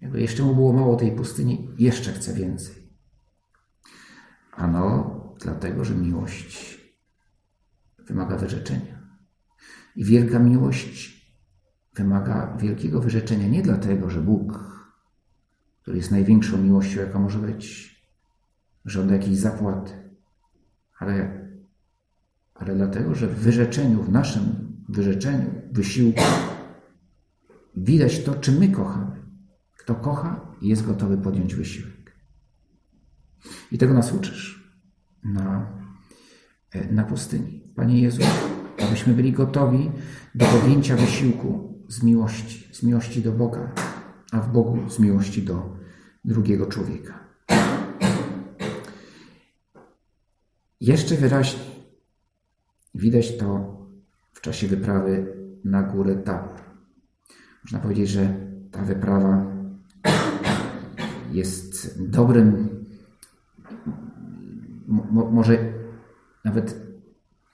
Jakby 0.00 0.20
jeszcze 0.20 0.42
mu 0.42 0.54
było 0.54 0.72
mało 0.72 0.96
tej 0.96 1.12
pustyni, 1.12 1.68
jeszcze 1.78 2.12
chce 2.12 2.34
więcej. 2.34 2.74
Ano 4.52 5.10
dlatego, 5.40 5.84
że 5.84 5.94
miłość 5.94 6.80
wymaga 8.06 8.36
wyrzeczenia. 8.36 9.04
I 9.96 10.04
wielka 10.04 10.38
miłość 10.38 11.24
wymaga 11.94 12.56
wielkiego 12.56 13.00
wyrzeczenia 13.00 13.48
nie 13.48 13.62
dlatego, 13.62 14.10
że 14.10 14.20
Bóg, 14.20 14.74
który 15.82 15.96
jest 15.96 16.10
największą 16.10 16.58
miłością, 16.58 17.00
jaka 17.00 17.18
może 17.18 17.38
być, 17.38 17.94
żąda 18.84 19.14
jakiejś 19.14 19.38
zapłaty, 19.38 19.92
ale, 20.98 21.43
ale 22.54 22.74
dlatego, 22.74 23.14
że 23.14 23.26
w 23.26 23.38
wyrzeczeniu, 23.38 24.02
w 24.02 24.12
naszym 24.12 24.42
wyrzeczeniu, 24.88 25.50
wysiłku 25.72 26.22
widać 27.76 28.22
to, 28.22 28.34
czy 28.34 28.52
my 28.52 28.68
kochamy. 28.68 29.22
Kto 29.76 29.94
kocha, 29.94 30.54
jest 30.62 30.86
gotowy 30.86 31.18
podjąć 31.18 31.54
wysiłek. 31.54 32.16
I 33.72 33.78
tego 33.78 33.94
nas 33.94 34.12
uczysz 34.12 34.72
na, 35.24 35.66
e, 36.70 36.92
na 36.92 37.04
pustyni. 37.04 37.72
Panie 37.76 38.02
Jezu, 38.02 38.22
abyśmy 38.88 39.14
byli 39.14 39.32
gotowi 39.32 39.90
do 40.34 40.46
podjęcia 40.46 40.96
wysiłku 40.96 41.78
z 41.88 42.02
miłości, 42.02 42.74
z 42.74 42.82
miłości 42.82 43.22
do 43.22 43.32
Boga, 43.32 43.72
a 44.32 44.40
w 44.40 44.52
Bogu 44.52 44.90
z 44.90 44.98
miłości 44.98 45.42
do 45.42 45.76
drugiego 46.24 46.66
człowieka. 46.66 47.24
Jeszcze 50.80 51.14
wyraźniej 51.14 51.73
widać 52.94 53.36
to 53.38 53.76
w 54.32 54.40
czasie 54.40 54.66
wyprawy 54.66 55.36
na 55.64 55.82
górę 55.82 56.16
Tabor. 56.16 56.60
Można 57.64 57.78
powiedzieć, 57.78 58.08
że 58.08 58.34
ta 58.70 58.82
wyprawa 58.82 59.54
jest 61.32 62.02
dobrym 62.10 62.74
mo, 64.86 65.30
może 65.30 65.72
nawet 66.44 66.84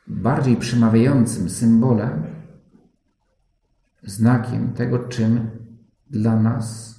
bardziej 0.06 0.56
przemawiającym 0.56 1.50
symbolem, 1.50 2.25
znakiem 4.02 4.73
tego, 4.73 4.99
czym 4.99 5.50
dla 6.11 6.37
nas 6.37 6.99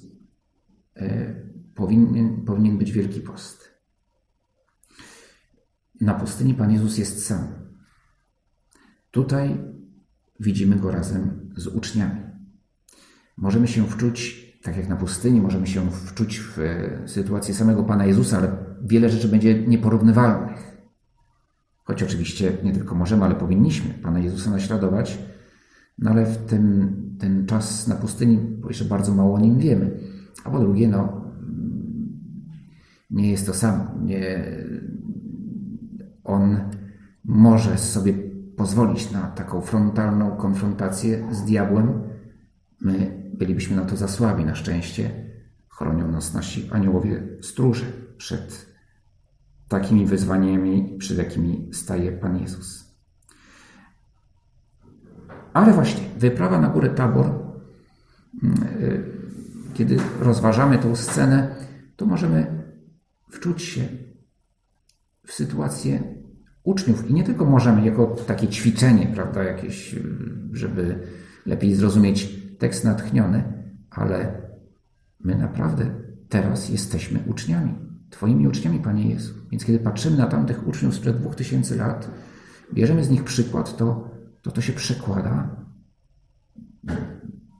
e, 0.96 1.34
powinien, 1.74 2.44
powinien 2.44 2.78
być 2.78 2.92
Wielki 2.92 3.20
Post. 3.20 3.72
Na 6.00 6.14
pustyni 6.14 6.54
Pan 6.54 6.72
Jezus 6.72 6.98
jest 6.98 7.26
sam. 7.26 7.61
Tutaj 9.12 9.60
widzimy 10.40 10.76
Go 10.76 10.90
razem 10.90 11.50
z 11.56 11.66
uczniami. 11.66 12.20
Możemy 13.36 13.68
się 13.68 13.86
wczuć, 13.86 14.46
tak 14.62 14.76
jak 14.76 14.88
na 14.88 14.96
pustyni, 14.96 15.40
możemy 15.40 15.66
się 15.66 15.90
wczuć 15.90 16.38
w 16.38 16.58
e, 16.58 17.08
sytuację 17.08 17.54
samego 17.54 17.84
Pana 17.84 18.06
Jezusa, 18.06 18.38
ale 18.38 18.56
wiele 18.82 19.08
rzeczy 19.08 19.28
będzie 19.28 19.66
nieporównywalnych. 19.66 20.76
Choć 21.84 22.02
oczywiście 22.02 22.52
nie 22.64 22.72
tylko 22.72 22.94
możemy, 22.94 23.24
ale 23.24 23.34
powinniśmy 23.34 23.94
Pana 23.94 24.18
Jezusa 24.18 24.50
naśladować, 24.50 25.18
No 25.98 26.10
ale 26.10 26.26
w 26.26 26.36
tym, 26.36 26.96
ten 27.18 27.46
czas 27.46 27.88
na 27.88 27.94
pustyni, 27.94 28.38
jeszcze 28.68 28.84
bardzo 28.84 29.14
mało 29.14 29.34
o 29.34 29.40
nim 29.40 29.58
wiemy. 29.58 30.00
A 30.44 30.50
po 30.50 30.58
drugie, 30.58 30.88
no, 30.88 31.30
nie 33.10 33.30
jest 33.30 33.46
to 33.46 33.54
sam. 33.54 33.88
Nie, 34.04 34.46
on 36.24 36.58
może 37.24 37.78
sobie 37.78 38.31
pozwolić 38.56 39.10
na 39.10 39.22
taką 39.22 39.60
frontalną 39.60 40.36
konfrontację 40.36 41.28
z 41.30 41.44
diabłem. 41.44 42.02
My 42.80 43.22
bylibyśmy 43.38 43.76
na 43.76 43.84
to 43.84 43.96
za 43.96 44.08
słabi. 44.08 44.44
Na 44.44 44.54
szczęście 44.54 45.30
chronią 45.68 46.08
nas 46.08 46.34
nasi 46.34 46.68
aniołowie 46.72 47.28
stróże 47.42 47.86
przed 48.16 48.66
takimi 49.68 50.06
wyzwaniami, 50.06 50.96
przed 50.98 51.18
jakimi 51.18 51.68
staje 51.72 52.12
Pan 52.12 52.38
Jezus. 52.38 52.92
Ale 55.52 55.72
właśnie, 55.72 56.04
wyprawa 56.18 56.60
na 56.60 56.68
górę 56.68 56.90
Tabor, 56.90 57.26
mm, 58.42 58.62
y, 58.82 59.04
kiedy 59.74 59.96
rozważamy 60.20 60.78
tę 60.78 60.96
scenę, 60.96 61.54
to 61.96 62.06
możemy 62.06 62.64
wczuć 63.30 63.62
się 63.62 63.88
w 65.26 65.32
sytuację 65.32 66.21
uczniów 66.64 67.10
i 67.10 67.14
nie 67.14 67.24
tylko 67.24 67.44
możemy 67.44 67.86
jako 67.86 68.06
takie 68.06 68.48
ćwiczenie, 68.48 69.06
prawda, 69.14 69.42
jakieś, 69.42 69.96
żeby 70.52 70.98
lepiej 71.46 71.74
zrozumieć 71.74 72.28
tekst 72.58 72.84
natchniony, 72.84 73.44
ale 73.90 74.42
my 75.20 75.38
naprawdę 75.38 75.90
teraz 76.28 76.68
jesteśmy 76.68 77.20
uczniami, 77.26 77.74
Twoimi 78.10 78.48
uczniami, 78.48 78.80
Panie 78.80 79.10
Jezu. 79.10 79.34
Więc 79.50 79.64
kiedy 79.64 79.78
patrzymy 79.78 80.16
na 80.16 80.26
tamtych 80.26 80.68
uczniów 80.68 80.94
sprzed 80.94 81.18
dwóch 81.18 81.34
tysięcy 81.34 81.76
lat, 81.76 82.10
bierzemy 82.74 83.04
z 83.04 83.10
nich 83.10 83.24
przykład, 83.24 83.76
to 83.76 84.12
to, 84.42 84.50
to 84.50 84.60
się 84.60 84.72
przekłada 84.72 85.56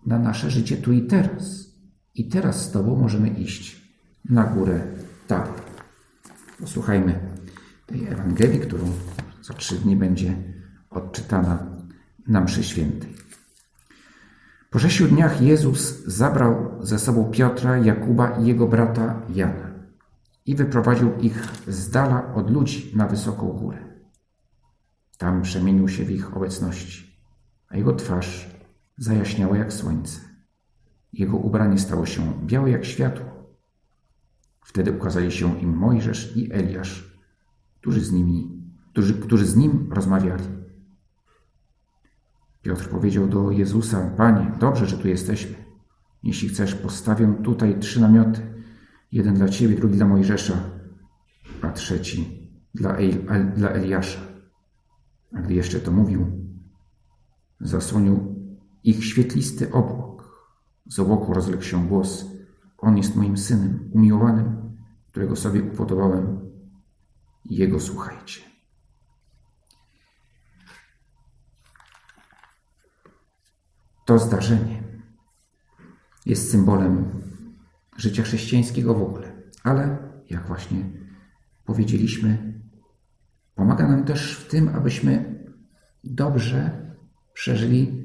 na 0.07 0.19
nasze 0.19 0.51
życie 0.51 0.77
tu 0.77 0.93
i 0.93 1.07
teraz. 1.07 1.73
I 2.15 2.29
teraz 2.29 2.63
z 2.63 2.71
Tobą 2.71 2.97
możemy 2.97 3.29
iść 3.29 3.93
na 4.25 4.45
górę 4.45 4.81
Tabor. 5.27 5.61
Posłuchajmy 6.61 7.32
tej 7.87 8.07
Ewangelii, 8.07 8.61
którą 8.61 8.85
za 9.43 9.55
trzy 9.55 9.75
dni 9.75 9.97
będzie 9.97 10.37
odczytana 10.91 11.67
na 12.29 12.41
mszy 12.41 12.65
świętej. 12.65 13.15
Po 14.71 14.79
sześciu 14.79 15.09
dniach 15.09 15.43
Jezus 15.43 16.05
zabrał 16.07 16.79
ze 16.81 16.99
sobą 16.99 17.31
Piotra, 17.31 17.79
Jakuba 17.79 18.39
i 18.39 18.47
jego 18.47 18.67
brata 18.67 19.23
Jana 19.35 19.73
i 20.47 20.55
wyprowadził 20.55 21.19
ich 21.19 21.49
z 21.69 21.91
dala 21.91 22.35
od 22.35 22.51
ludzi 22.51 22.93
na 22.97 23.07
wysoką 23.07 23.49
górę. 23.49 23.79
Tam 25.19 25.43
przemienił 25.43 25.89
się 25.89 26.05
w 26.05 26.11
ich 26.11 26.37
obecności, 26.37 27.17
a 27.69 27.77
jego 27.77 27.95
twarz 27.95 28.57
zajaśniała 28.97 29.57
jak 29.57 29.73
słońce. 29.73 30.21
Jego 31.13 31.37
ubranie 31.37 31.79
stało 31.79 32.07
się 32.07 32.33
białe 32.47 32.71
jak 32.71 32.85
światło. 32.85 33.27
Wtedy 34.65 34.93
ukazali 34.93 35.33
się 35.33 35.61
im 35.61 35.77
Mojżesz 35.77 36.37
i 36.37 36.53
Eliasz, 36.53 37.12
którzy 37.83 38.01
z, 38.01 38.13
nimi, 38.13 38.63
którzy, 38.93 39.15
którzy 39.15 39.47
z 39.47 39.57
nim 39.57 39.89
rozmawiali. 39.93 40.45
Piotr 42.63 42.89
powiedział 42.89 43.29
do 43.29 43.51
Jezusa: 43.51 44.11
Panie, 44.17 44.53
dobrze, 44.59 44.87
że 44.87 44.99
tu 44.99 45.09
jesteśmy. 45.09 45.57
Jeśli 46.23 46.49
chcesz, 46.49 46.75
postawię 46.75 47.35
tutaj 47.45 47.79
trzy 47.79 48.01
namioty: 48.01 48.41
jeden 49.13 49.35
dla 49.35 49.49
ciebie, 49.49 49.77
drugi 49.77 49.97
dla 49.97 50.07
Mojżesza, 50.07 50.55
a 51.63 51.71
trzeci 51.71 52.49
dla, 52.75 52.97
El, 52.97 53.53
dla 53.57 53.69
Eliasza. 53.69 54.21
A 55.35 55.41
gdy 55.41 55.55
jeszcze 55.55 55.81
to 55.81 55.93
mówił, 55.93 56.27
zasłonił 57.61 58.35
ich 58.85 59.05
świetlisty 59.05 59.73
obłok. 59.73 60.33
Z 60.87 60.99
obłoku 60.99 61.35
rozległ 61.35 61.63
się 61.63 61.89
głos: 61.89 62.25
On 62.79 62.97
jest 62.97 63.17
moim 63.17 63.37
synem, 63.37 63.91
umiłowanym, 63.93 64.77
którego 65.11 65.37
sobie 65.37 65.63
upodobałem. 65.63 66.52
Jego 67.45 67.81
słuchajcie. 67.81 68.41
To 74.05 74.19
zdarzenie 74.19 74.83
jest 76.27 76.51
symbolem 76.51 77.23
życia 77.97 78.23
chrześcijańskiego 78.23 78.95
w 78.95 79.03
ogóle, 79.03 79.43
ale 79.63 79.99
jak 80.31 80.47
właśnie 80.47 80.85
powiedzieliśmy, 81.65 82.61
pomaga 83.55 83.89
nam 83.89 84.05
też 84.05 84.39
w 84.39 84.49
tym, 84.49 84.69
abyśmy 84.69 85.45
dobrze 86.05 86.87
przeżyli 87.33 88.05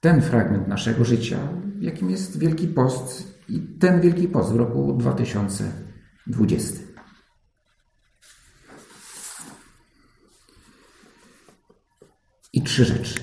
ten 0.00 0.22
fragment 0.22 0.68
naszego 0.68 1.04
życia, 1.04 1.38
jakim 1.80 2.10
jest 2.10 2.38
Wielki 2.38 2.68
Post 2.68 3.40
i 3.48 3.60
ten 3.78 4.00
Wielki 4.00 4.28
Post 4.28 4.52
w 4.52 4.56
roku 4.56 4.96
2020. 4.98 6.93
I 12.54 12.62
trzy 12.62 12.84
rzeczy. 12.84 13.20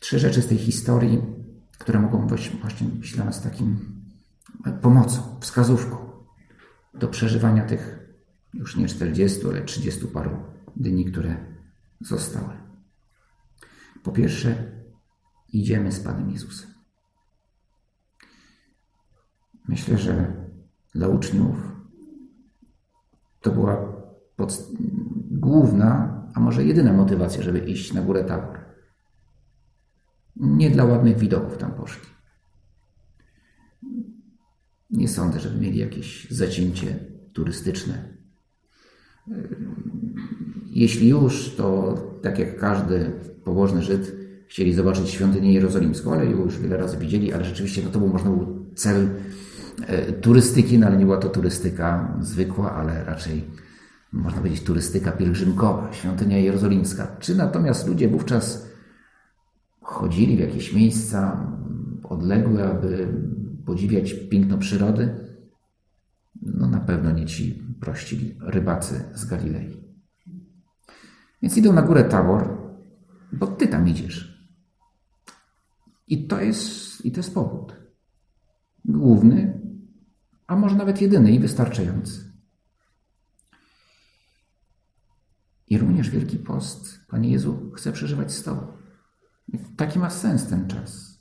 Trzy 0.00 0.18
rzeczy 0.18 0.42
z 0.42 0.46
tej 0.46 0.58
historii, 0.58 1.22
które 1.78 2.00
mogą 2.00 2.26
być 2.26 2.50
właśnie 2.60 2.86
dla 3.14 3.24
nas 3.24 3.42
takim 3.42 3.78
pomocą, 4.82 5.40
wskazówką 5.40 5.96
do 6.94 7.08
przeżywania 7.08 7.64
tych 7.64 7.98
już 8.54 8.76
nie 8.76 8.88
40, 8.88 9.46
ale 9.48 9.64
30 9.64 10.06
paru 10.06 10.36
dni, 10.76 11.04
które 11.04 11.36
zostały. 12.00 12.56
Po 14.02 14.12
pierwsze, 14.12 14.72
idziemy 15.52 15.92
z 15.92 16.00
Panem 16.00 16.30
Jezusem. 16.30 16.70
Myślę, 19.68 19.98
że 19.98 20.34
dla 20.94 21.08
uczniów 21.08 21.56
to 23.40 23.52
była 23.52 23.92
główna, 25.30 26.20
a 26.34 26.40
może 26.40 26.64
jedyna 26.64 26.92
motywacja, 26.92 27.42
żeby 27.42 27.58
iść 27.58 27.92
na 27.92 28.02
górę 28.02 28.24
Tabor. 28.24 28.59
Nie 30.36 30.70
dla 30.70 30.84
ładnych 30.84 31.18
widoków 31.18 31.58
tam 31.58 31.72
poszli. 31.72 32.08
Nie 34.90 35.08
sądzę, 35.08 35.40
żeby 35.40 35.60
mieli 35.60 35.78
jakieś 35.78 36.30
zacięcie 36.30 36.98
turystyczne. 37.32 38.08
Jeśli 40.66 41.08
już, 41.08 41.54
to 41.56 41.94
tak 42.22 42.38
jak 42.38 42.58
każdy 42.58 43.12
pobożny 43.44 43.82
Żyd, 43.82 44.16
chcieli 44.48 44.74
zobaczyć 44.74 45.10
świątynię 45.10 45.52
jerozolimską, 45.52 46.12
ale 46.12 46.26
już 46.26 46.58
wiele 46.58 46.76
razy 46.76 46.96
widzieli, 46.96 47.32
ale 47.32 47.44
rzeczywiście 47.44 47.82
no 47.84 47.90
to 47.90 47.98
był 47.98 48.08
można 48.08 48.30
był 48.30 48.66
cel 48.74 49.08
e, 49.86 50.12
turystyki, 50.12 50.78
no 50.78 50.86
ale 50.86 50.96
nie 50.96 51.04
była 51.04 51.18
to 51.18 51.28
turystyka 51.28 52.16
zwykła, 52.20 52.72
ale 52.72 53.04
raczej 53.04 53.44
można 54.12 54.40
powiedzieć 54.40 54.62
turystyka 54.62 55.12
pielgrzymkowa, 55.12 55.92
świątynia 55.92 56.38
jerozolimska. 56.38 57.16
Czy 57.20 57.34
natomiast 57.34 57.88
ludzie 57.88 58.08
wówczas 58.08 58.69
chodzili 59.80 60.36
w 60.36 60.40
jakieś 60.40 60.72
miejsca 60.72 61.50
odległe, 62.02 62.70
aby 62.70 63.14
podziwiać 63.66 64.14
piękno 64.14 64.58
przyrody? 64.58 65.30
No 66.42 66.68
na 66.68 66.80
pewno 66.80 67.12
nie 67.12 67.26
ci 67.26 67.64
prości 67.80 68.38
rybacy 68.40 69.04
z 69.14 69.24
Galilei. 69.24 69.76
Więc 71.42 71.56
idą 71.56 71.72
na 71.72 71.82
górę 71.82 72.04
Tabor, 72.04 72.58
bo 73.32 73.46
ty 73.46 73.68
tam 73.68 73.88
idziesz. 73.88 74.48
I 76.08 76.26
to 76.26 76.40
jest, 76.40 77.04
i 77.04 77.12
to 77.12 77.20
jest 77.20 77.34
powód. 77.34 77.76
Główny, 78.84 79.60
a 80.46 80.56
może 80.56 80.76
nawet 80.76 81.00
jedyny 81.00 81.32
i 81.32 81.38
wystarczający. 81.38 82.30
I 85.68 85.78
również 85.78 86.10
Wielki 86.10 86.38
Post, 86.38 87.06
Panie 87.08 87.30
Jezu, 87.30 87.70
chce 87.74 87.92
przeżywać 87.92 88.32
z 88.32 88.42
Tobą. 88.42 88.79
Taki 89.76 89.98
ma 89.98 90.10
sens 90.10 90.46
ten 90.46 90.68
czas. 90.68 91.20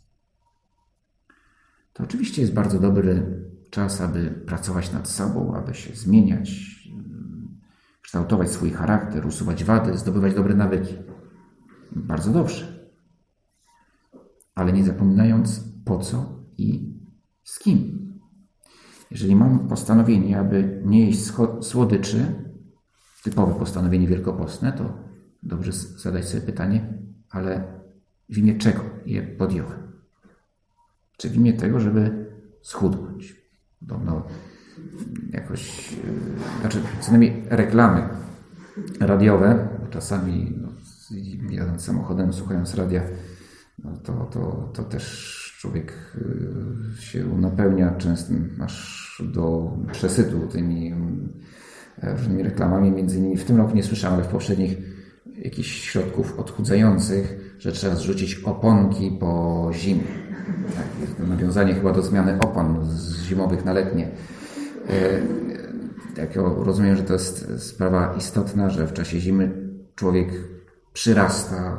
To 1.94 2.04
oczywiście 2.04 2.42
jest 2.42 2.54
bardzo 2.54 2.80
dobry 2.80 3.44
czas, 3.70 4.02
aby 4.02 4.44
pracować 4.48 4.92
nad 4.94 5.10
sobą, 5.10 5.56
aby 5.56 5.74
się 5.74 5.96
zmieniać, 5.96 6.80
kształtować 8.02 8.52
swój 8.52 8.72
charakter, 8.72 9.26
usuwać 9.26 9.63
wady, 9.63 9.98
zdobywać 9.98 10.34
dobre 10.34 10.56
nawyki. 10.56 10.96
Bardzo 11.92 12.32
dobrze 12.32 12.80
ale 14.60 14.74
nie 14.74 14.84
zapominając 14.84 15.63
po 15.86 16.00
co 16.00 16.39
i 16.58 16.94
z 17.44 17.60
kim. 17.60 18.00
Jeżeli 19.12 19.36
mam 19.36 19.68
postanowienie, 19.68 20.39
aby 20.39 20.82
nie 20.86 21.06
jeść 21.06 21.32
słodyczy, 21.62 22.26
typowe 23.24 23.56
postanowienie 23.60 24.08
wielkopostne, 24.08 24.74
to 24.74 24.98
dobrze 25.44 25.72
zadać 25.72 26.30
sobie 26.30 26.42
pytanie, 26.42 26.94
ale 27.30 27.79
w 28.30 28.38
imię 28.38 28.58
czego 28.58 28.82
je 29.06 29.22
podjąłem? 29.22 29.92
Czy 31.18 31.30
w 31.30 31.36
imię 31.36 31.54
tego, 31.54 31.80
żeby 31.80 32.26
schudnąć? 32.62 33.36
Podobno 33.80 34.28
jakoś, 35.30 35.94
e, 35.94 36.62
znaczy 36.62 36.82
co 37.02 37.12
najmniej 37.12 37.44
reklamy 37.50 38.10
radiowe, 39.00 39.68
czasami 39.89 40.54
no, 40.62 40.70
jadąc 41.50 41.84
samochodem, 41.84 42.34
słuchając 42.34 42.76
radia, 42.76 43.04
no 43.84 43.98
to, 43.98 44.13
to, 44.26 44.72
to 44.74 44.84
też 44.84 45.39
człowiek 45.60 45.94
y, 46.98 47.02
się 47.02 47.42
napełnia 47.42 47.92
często 47.92 48.34
aż 48.60 49.24
do 49.34 49.78
przesytu 49.92 50.48
tymi 50.48 50.94
e, 52.02 52.15
różnymi 52.15 52.44
reklamami. 52.44 52.92
Między 52.92 53.18
innymi 53.18 53.38
w 53.38 53.44
tym 53.44 53.58
roku 53.58 53.76
nie 53.76 53.84
słyszałem, 53.84 54.15
ale 54.15 54.24
w 54.24 54.32
poprzednich 54.32 54.78
jakichś 55.43 55.82
środków 55.82 56.39
odchudzających, 56.39 57.56
że 57.60 57.71
trzeba 57.71 57.95
zrzucić 57.95 58.39
oponki 58.43 59.17
po 59.19 59.69
zimie. 59.73 60.04
Tak, 60.75 61.28
nawiązanie 61.28 61.73
chyba 61.73 61.93
do 61.93 62.02
zmiany 62.02 62.39
opon 62.39 62.78
z 62.89 63.23
zimowych 63.23 63.65
na 63.65 63.73
letnie. 63.73 64.12
Tak, 66.15 66.30
rozumiem, 66.36 66.95
że 66.95 67.04
to 67.04 67.13
jest 67.13 67.63
sprawa 67.63 68.15
istotna, 68.17 68.69
że 68.69 68.88
w 68.88 68.93
czasie 68.93 69.19
zimy 69.19 69.52
człowiek 69.95 70.30
przyrasta 70.93 71.78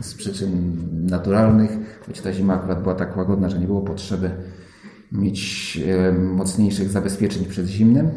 z 0.00 0.14
przyczyn 0.14 0.76
naturalnych, 1.06 1.70
choć 2.06 2.20
ta 2.20 2.32
zima 2.32 2.54
akurat 2.54 2.82
była 2.82 2.94
tak 2.94 3.16
łagodna, 3.16 3.48
że 3.48 3.58
nie 3.58 3.66
było 3.66 3.80
potrzeby 3.80 4.30
mieć 5.12 5.78
e, 5.86 6.12
mocniejszych 6.12 6.88
zabezpieczeń 6.88 7.44
przed 7.44 7.66
zimnem, 7.66 8.10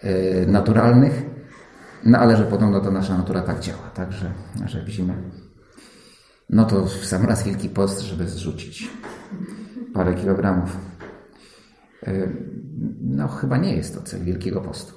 e, 0.00 0.46
naturalnych, 0.46 1.22
no 2.04 2.18
ale 2.18 2.36
że 2.36 2.44
podobno 2.44 2.80
to 2.80 2.90
nasza 2.90 3.18
natura 3.18 3.42
tak 3.42 3.60
działa, 3.60 3.90
tak, 3.94 4.12
że, 4.12 4.32
w 4.86 4.88
zimę 4.88 5.14
no 6.50 6.64
to 6.64 6.86
w 6.86 7.04
sam 7.04 7.24
raz 7.24 7.42
Wielki 7.42 7.68
Post, 7.68 8.00
żeby 8.00 8.28
zrzucić 8.28 8.88
parę 9.94 10.14
kilogramów. 10.14 10.76
E, 12.06 12.32
no 13.00 13.28
chyba 13.28 13.56
nie 13.56 13.76
jest 13.76 13.94
to 13.94 14.02
cel 14.02 14.24
Wielkiego 14.24 14.60
Postu. 14.60 14.94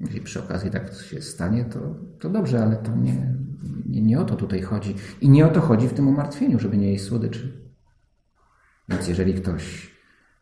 Jeśli 0.00 0.20
przy 0.20 0.40
okazji 0.40 0.70
tak 0.70 0.94
się 0.94 1.22
stanie, 1.22 1.64
to, 1.64 1.80
to 2.18 2.30
dobrze, 2.30 2.62
ale 2.62 2.76
to 2.76 2.96
nie, 2.96 3.34
nie, 3.86 4.02
nie 4.02 4.20
o 4.20 4.24
to 4.24 4.36
tutaj 4.36 4.62
chodzi. 4.62 4.94
I 5.20 5.28
nie 5.28 5.46
o 5.46 5.48
to 5.48 5.60
chodzi 5.60 5.88
w 5.88 5.92
tym 5.92 6.08
umartwieniu, 6.08 6.58
żeby 6.58 6.76
nie 6.76 6.92
jeść 6.92 7.04
słodyczy. 7.04 7.62
Więc 8.88 9.08
jeżeli 9.08 9.34
ktoś 9.34 9.92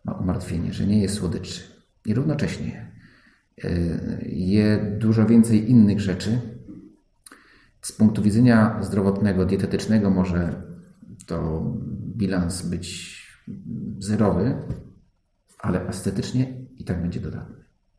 ma 0.05 0.13
umartwienie, 0.13 0.73
że 0.73 0.87
nie 0.87 1.03
jest 1.03 1.15
słodyczy 1.15 1.63
i 2.05 2.15
równocześnie 2.15 2.90
je 4.23 4.97
dużo 4.99 5.27
więcej 5.27 5.71
innych 5.71 6.01
rzeczy, 6.01 6.41
z 7.83 7.93
punktu 7.93 8.23
widzenia 8.23 8.83
zdrowotnego, 8.83 9.47
dietetycznego 9.47 10.11
może 10.11 10.63
to 11.27 11.63
bilans 12.17 12.63
być 12.63 13.21
zerowy, 13.99 14.55
ale 15.59 15.89
estetycznie 15.89 16.55
i 16.79 16.85
tak 16.85 17.03
będzie 17.03 17.21
dodatny. 17.21 17.57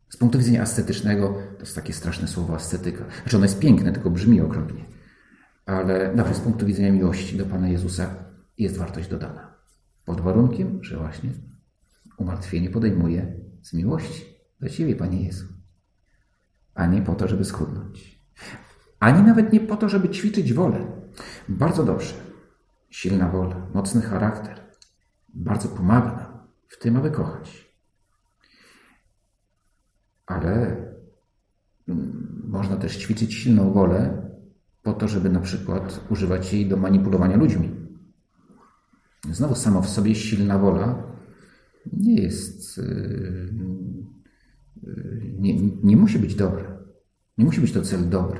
Z 0.10 0.18
punktu 0.18 0.38
widzenia 0.38 0.62
estetycznego 0.62 1.38
to 1.54 1.60
jest 1.60 1.76
takie 1.76 1.94
straszne 1.94 2.28
słowo 2.28 2.56
estetyka. 2.56 3.06
Znaczy 3.22 3.38
ono 3.38 3.46
jest 3.46 3.60
piękne, 3.60 3.92
tylko 3.92 4.10
brzmi 4.10 4.42
okropnie. 4.42 4.86
Ale 5.66 6.16
nawet 6.16 6.36
z 6.36 6.40
punktu 6.40 6.66
widzenia 6.66 6.92
miłości 6.92 7.38
do 7.38 7.46
Pana 7.46 7.70
Jezusa 7.70 8.16
jest 8.58 8.78
wartość 8.78 9.10
dodana. 9.10 9.56
Pod 10.06 10.22
warunkiem, 10.22 10.84
że 10.84 10.98
właśnie 10.98 11.30
umartwienie 12.18 12.70
podejmuje 12.70 13.36
z 13.62 13.74
miłości 13.74 14.26
do 14.60 14.70
Ciebie, 14.70 14.96
Panie 14.96 15.26
Jezu. 15.26 15.46
A 16.74 16.86
nie 16.86 17.02
po 17.02 17.16
to, 17.16 17.28
żeby 17.28 17.46
schudnąć. 17.46 18.22
Ani 19.00 19.24
nawet 19.24 19.54
nie 19.54 19.60
po 19.60 19.78
to, 19.78 19.90
żeby 19.90 20.10
ćwiczyć 20.10 20.54
wolę. 20.54 20.88
Bardzo 21.50 21.84
dobrze. 21.84 22.14
Silna 22.90 23.30
wola, 23.30 23.68
mocny 23.74 24.02
charakter. 24.02 24.62
Bardzo 25.34 25.70
pomaga 25.70 26.16
nam 26.16 26.48
w 26.68 26.78
tym, 26.80 26.98
aby 26.98 27.12
kochać 27.12 27.72
ale 30.32 30.78
mm, 31.88 32.42
można 32.48 32.78
też 32.78 32.98
ćwiczyć 32.98 33.34
silną 33.34 33.74
wolę 33.74 34.28
po 34.84 34.94
to, 34.94 35.08
żeby 35.08 35.30
na 35.30 35.40
przykład 35.40 36.02
używać 36.10 36.54
jej 36.54 36.70
do 36.70 36.78
manipulowania 36.78 37.38
ludźmi. 37.38 37.70
Znowu 39.32 39.56
sama 39.56 39.82
w 39.82 39.90
sobie 39.90 40.16
silna 40.16 40.58
wola 40.58 41.04
nie 41.94 42.16
jest, 42.16 42.78
y, 42.78 43.54
nie, 45.40 45.72
nie 45.84 45.98
musi 45.98 46.20
być 46.20 46.36
dobra. 46.36 46.78
Nie 47.38 47.46
musi 47.46 47.62
być 47.62 47.72
to 47.72 47.82
cel 47.82 48.10
dobry. 48.10 48.40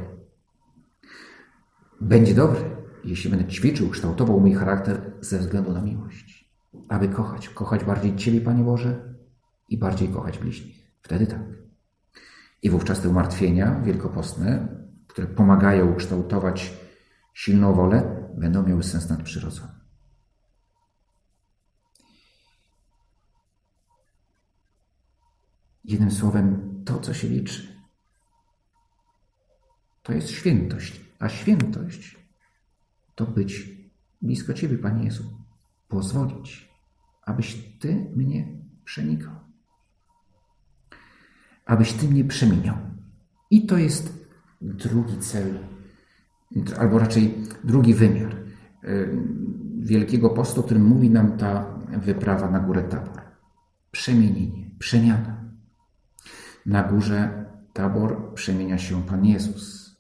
Będzie 2.02 2.36
dobry, 2.36 2.60
jeśli 3.04 3.30
będę 3.30 3.48
ćwiczył, 3.48 3.90
kształtował 3.90 4.40
mój 4.40 4.54
charakter 4.54 5.14
ze 5.22 5.40
względu 5.40 5.74
na 5.74 5.82
miłość. 5.82 6.52
Aby 6.90 7.10
kochać. 7.10 7.50
Kochać 7.50 7.84
bardziej 7.84 8.16
Ciebie, 8.16 8.42
Panie 8.42 8.64
Boże, 8.64 9.14
i 9.70 9.78
bardziej 9.78 10.10
kochać 10.10 10.38
bliźnich. 10.38 10.92
Wtedy 11.02 11.28
tak. 11.28 11.42
I 12.64 12.70
wówczas 12.70 13.02
te 13.02 13.10
umartwienia 13.10 13.82
wielkopostne, 13.82 14.68
które 15.08 15.28
pomagają 15.28 15.92
ukształtować 15.92 16.74
silną 17.34 17.74
wolę, 17.74 18.28
będą 18.38 18.68
miały 18.68 18.84
sens 18.84 19.10
nadprzyrodzony. 19.10 19.81
Jednym 25.84 26.12
słowem, 26.12 26.82
to, 26.86 27.00
co 27.00 27.14
się 27.14 27.28
liczy, 27.28 27.84
to 30.04 30.14
jest 30.14 30.30
świętość. 30.30 31.02
A 31.20 31.30
świętość 31.30 32.18
to 33.16 33.26
być 33.26 33.68
blisko 34.22 34.54
Ciebie, 34.54 34.78
Panie 34.78 35.06
Jezu. 35.06 35.24
Pozwolić, 35.88 36.70
abyś 37.26 37.78
Ty 37.80 38.12
mnie 38.16 38.48
przenikał 38.86 39.52
abyś 41.72 41.94
Ty 41.94 42.08
mnie 42.08 42.24
przemieniał. 42.24 42.78
I 43.52 43.66
to 43.66 43.78
jest 43.78 44.28
drugi 44.62 45.18
cel, 45.18 45.60
albo 46.78 47.00
raczej 47.00 47.44
drugi 47.64 47.94
wymiar 47.94 48.36
y, 48.84 49.18
Wielkiego 49.80 50.30
Postu, 50.30 50.62
o 50.62 50.64
którym 50.64 50.86
mówi 50.86 51.10
nam 51.10 51.38
ta 51.38 51.80
wyprawa 51.98 52.52
na 52.52 52.60
górę 52.60 52.84
Tabor. 52.84 53.22
Przemienienie, 53.92 54.72
przemiana. 54.80 55.41
Na 56.66 56.84
górze 56.84 57.46
Tabor 57.74 58.34
przemienia 58.34 58.78
się 58.78 59.04
Pan 59.04 59.26
Jezus. 59.26 59.96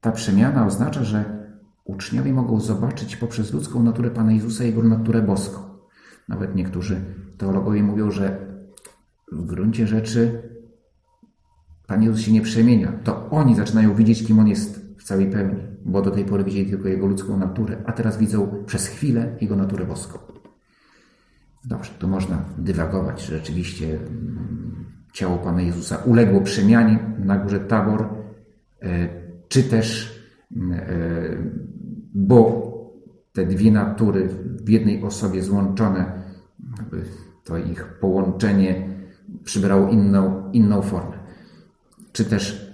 Ta 0.00 0.12
przemiana 0.12 0.66
oznacza, 0.66 1.04
że 1.04 1.48
uczniowie 1.84 2.32
mogą 2.32 2.60
zobaczyć 2.60 3.16
poprzez 3.16 3.52
ludzką 3.52 3.82
naturę 3.82 4.10
Pana 4.10 4.32
Jezusa 4.32 4.64
Jego 4.64 4.82
naturę 4.82 5.22
boską. 5.22 5.62
Nawet 6.28 6.54
niektórzy 6.54 7.00
teologowie 7.38 7.82
mówią, 7.82 8.10
że 8.10 8.50
w 9.32 9.46
gruncie 9.46 9.86
rzeczy 9.86 10.42
Pan 11.86 12.02
Jezus 12.02 12.20
się 12.20 12.32
nie 12.32 12.42
przemienia. 12.42 12.92
To 13.04 13.30
oni 13.30 13.56
zaczynają 13.56 13.94
widzieć, 13.94 14.26
kim 14.26 14.38
On 14.38 14.48
jest 14.48 14.96
w 14.98 15.04
całej 15.04 15.30
pełni, 15.30 15.62
bo 15.84 16.02
do 16.02 16.10
tej 16.10 16.24
pory 16.24 16.44
widzieli 16.44 16.70
tylko 16.70 16.88
Jego 16.88 17.06
ludzką 17.06 17.36
naturę, 17.36 17.82
a 17.86 17.92
teraz 17.92 18.18
widzą 18.18 18.64
przez 18.66 18.86
chwilę 18.86 19.36
Jego 19.40 19.56
naturę 19.56 19.86
boską. 19.86 20.39
Dobrze, 21.64 21.90
tu 21.98 22.08
można 22.08 22.44
dywagować, 22.58 23.22
że 23.22 23.36
rzeczywiście 23.36 23.86
mm, 23.86 24.84
ciało 25.12 25.38
Pana 25.38 25.62
Jezusa 25.62 25.96
uległo 25.96 26.40
przemianie 26.40 26.98
na 27.24 27.36
górze 27.38 27.60
Tabor, 27.60 28.08
e, 28.82 29.08
czy 29.48 29.62
też, 29.62 30.18
mm, 30.56 30.72
e, 30.72 30.82
bo 32.14 32.70
te 33.32 33.46
dwie 33.46 33.72
natury 33.72 34.28
w 34.64 34.68
jednej 34.68 35.02
osobie 35.02 35.42
złączone, 35.42 36.20
to 37.44 37.58
ich 37.58 37.84
połączenie 38.00 38.88
przybrało 39.44 39.88
inną, 39.88 40.50
inną 40.52 40.82
formę. 40.82 41.18
Czy 42.12 42.24
też 42.24 42.70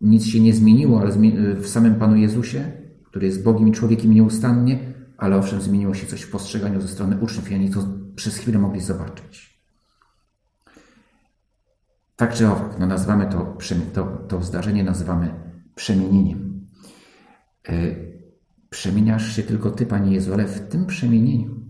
nic 0.00 0.26
się 0.26 0.40
nie 0.40 0.54
zmieniło, 0.54 1.00
ale 1.00 1.12
w 1.54 1.66
samym 1.66 1.94
Panu 1.94 2.16
Jezusie, 2.16 2.72
który 3.04 3.26
jest 3.26 3.42
Bogiem 3.42 3.68
i 3.68 3.72
człowiekiem 3.72 4.14
nieustannie, 4.14 4.95
ale 5.18 5.36
owszem, 5.36 5.60
zmieniło 5.60 5.94
się 5.94 6.06
coś 6.06 6.22
w 6.22 6.30
postrzeganiu 6.30 6.80
ze 6.80 6.88
strony 6.88 7.18
uczniów 7.18 7.50
i 7.50 7.54
oni 7.54 7.70
to 7.70 7.88
przez 8.16 8.36
chwilę 8.36 8.58
mogli 8.58 8.80
zobaczyć. 8.80 9.60
Tak 12.16 12.34
czy 12.34 12.48
owak, 12.48 12.78
no 12.78 12.86
nazywamy 12.86 13.26
to, 13.26 13.58
to, 13.92 14.06
to 14.28 14.42
zdarzenie 14.42 14.84
nazywamy 14.84 15.34
przemienieniem. 15.74 16.66
E, 17.68 17.72
przemieniasz 18.70 19.36
się 19.36 19.42
tylko 19.42 19.70
Ty, 19.70 19.86
Panie 19.86 20.12
Jezu, 20.12 20.34
ale 20.34 20.46
w 20.46 20.68
tym 20.68 20.86
przemienieniu 20.86 21.60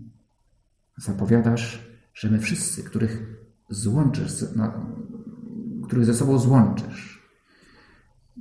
zapowiadasz, 0.97 1.87
że 2.13 2.29
my 2.29 2.39
wszyscy, 2.39 2.83
których 2.83 3.23
złączysz, 3.69 4.45
których 5.83 6.05
ze 6.05 6.13
sobą 6.13 6.37
złączysz 6.37 7.27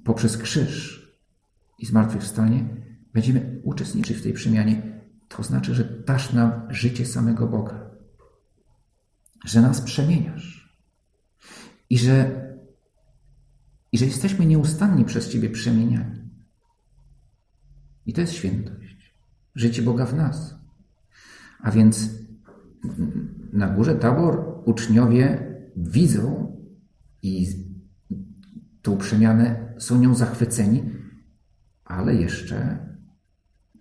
poprzez 0.04 0.38
krzyż 0.38 1.06
i 1.78 1.86
zmartwychwstanie, 1.86 2.68
będziemy 3.14 3.60
uczestniczyć 3.62 4.16
w 4.16 4.22
tej 4.22 4.32
przemianie. 4.32 4.85
To 5.28 5.42
znaczy, 5.42 5.74
że 5.74 5.84
dasz 5.84 6.32
nam 6.32 6.52
życie 6.70 7.06
samego 7.06 7.46
Boga, 7.46 7.90
że 9.44 9.62
nas 9.62 9.80
przemieniasz 9.80 10.78
i 11.90 11.98
że, 11.98 12.42
i 13.92 13.98
że 13.98 14.06
jesteśmy 14.06 14.46
nieustannie 14.46 15.04
przez 15.04 15.28
Ciebie 15.28 15.50
przemieniani. 15.50 16.30
I 18.06 18.12
to 18.12 18.20
jest 18.20 18.32
świętość. 18.32 19.14
Życie 19.54 19.82
Boga 19.82 20.06
w 20.06 20.14
nas. 20.14 20.54
A 21.60 21.70
więc 21.70 22.10
na 23.52 23.68
górze 23.68 23.94
Tabor 23.94 24.62
uczniowie 24.64 25.52
widzą 25.76 26.56
i 27.22 27.46
tą 28.82 28.98
przemianę 28.98 29.74
są 29.78 30.00
nią 30.00 30.14
zachwyceni, 30.14 30.82
ale 31.84 32.14
jeszcze 32.14 32.86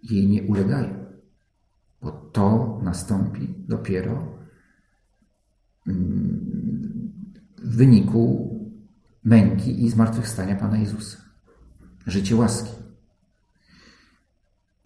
jej 0.03 0.27
nie 0.27 0.43
ulegają, 0.43 1.04
bo 2.05 2.11
to 2.11 2.79
nastąpi 2.83 3.55
dopiero 3.67 4.37
mm, 5.87 7.13
w 7.57 7.75
wyniku 7.75 8.51
męki 9.23 9.83
i 9.85 9.89
zmartwychwstania 9.89 10.55
Pana 10.55 10.77
Jezusa. 10.77 11.17
Życie 12.07 12.35
łaski, 12.35 12.71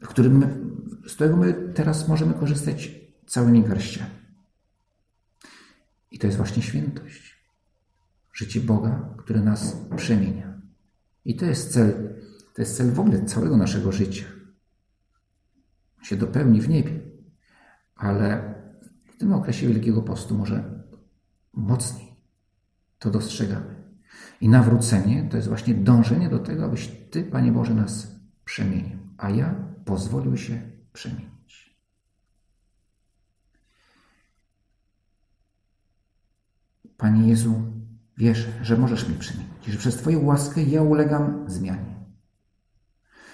którym 0.09 0.45
z 1.07 1.15
którego 1.15 1.37
my 1.37 1.71
teraz 1.75 2.07
możemy 2.07 2.33
korzystać 2.33 2.91
całymi 3.27 3.63
garściami. 3.63 4.11
I 6.11 6.19
to 6.19 6.27
jest 6.27 6.37
właśnie 6.37 6.63
świętość. 6.63 7.45
Życie 8.33 8.61
Boga, 8.61 9.15
które 9.17 9.41
nas 9.41 9.77
przemienia. 9.95 10.61
I 11.25 11.35
to 11.35 11.45
jest 11.45 11.73
cel, 11.73 12.15
to 12.53 12.61
jest 12.61 12.77
cel 12.77 12.91
w 12.91 12.99
ogóle 12.99 13.25
całego 13.25 13.57
naszego 13.57 13.91
życia. 13.91 14.25
Się 16.01 16.15
dopełni 16.15 16.61
w 16.61 16.69
niebie. 16.69 17.08
Ale 17.99 18.53
w 19.15 19.17
tym 19.17 19.33
okresie 19.33 19.67
Wielkiego 19.67 20.01
Postu 20.01 20.37
może 20.37 20.83
mocniej 21.53 22.15
to 22.99 23.11
dostrzegamy. 23.11 23.75
I 24.41 24.49
nawrócenie 24.49 25.27
to 25.29 25.37
jest 25.37 25.49
właśnie 25.49 25.73
dążenie 25.73 26.29
do 26.29 26.39
tego, 26.39 26.65
abyś 26.65 26.87
Ty, 27.11 27.23
Panie 27.23 27.51
Boże, 27.51 27.73
nas 27.73 28.15
przemienił, 28.45 28.97
a 29.17 29.29
ja 29.29 29.55
pozwolił 29.85 30.37
się 30.37 30.61
przemienić. 30.93 31.79
Panie 36.97 37.27
Jezu, 37.27 37.61
wierzę, 38.17 38.51
że 38.61 38.77
możesz 38.77 39.07
mnie 39.09 39.17
przemienić, 39.17 39.65
że 39.67 39.77
przez 39.77 39.95
Twoją 39.95 40.25
łaskę 40.25 40.63
ja 40.63 40.81
ulegam 40.81 41.49
zmianie. 41.49 41.95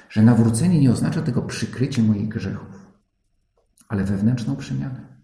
Że 0.10 0.22
nawrócenie 0.22 0.80
nie 0.80 0.92
oznacza 0.92 1.22
tego 1.22 1.42
przykrycie 1.42 2.04
moich 2.04 2.28
grzechów, 2.28 2.75
ale 3.88 4.04
wewnętrzną 4.04 4.56
przemianę. 4.56 5.16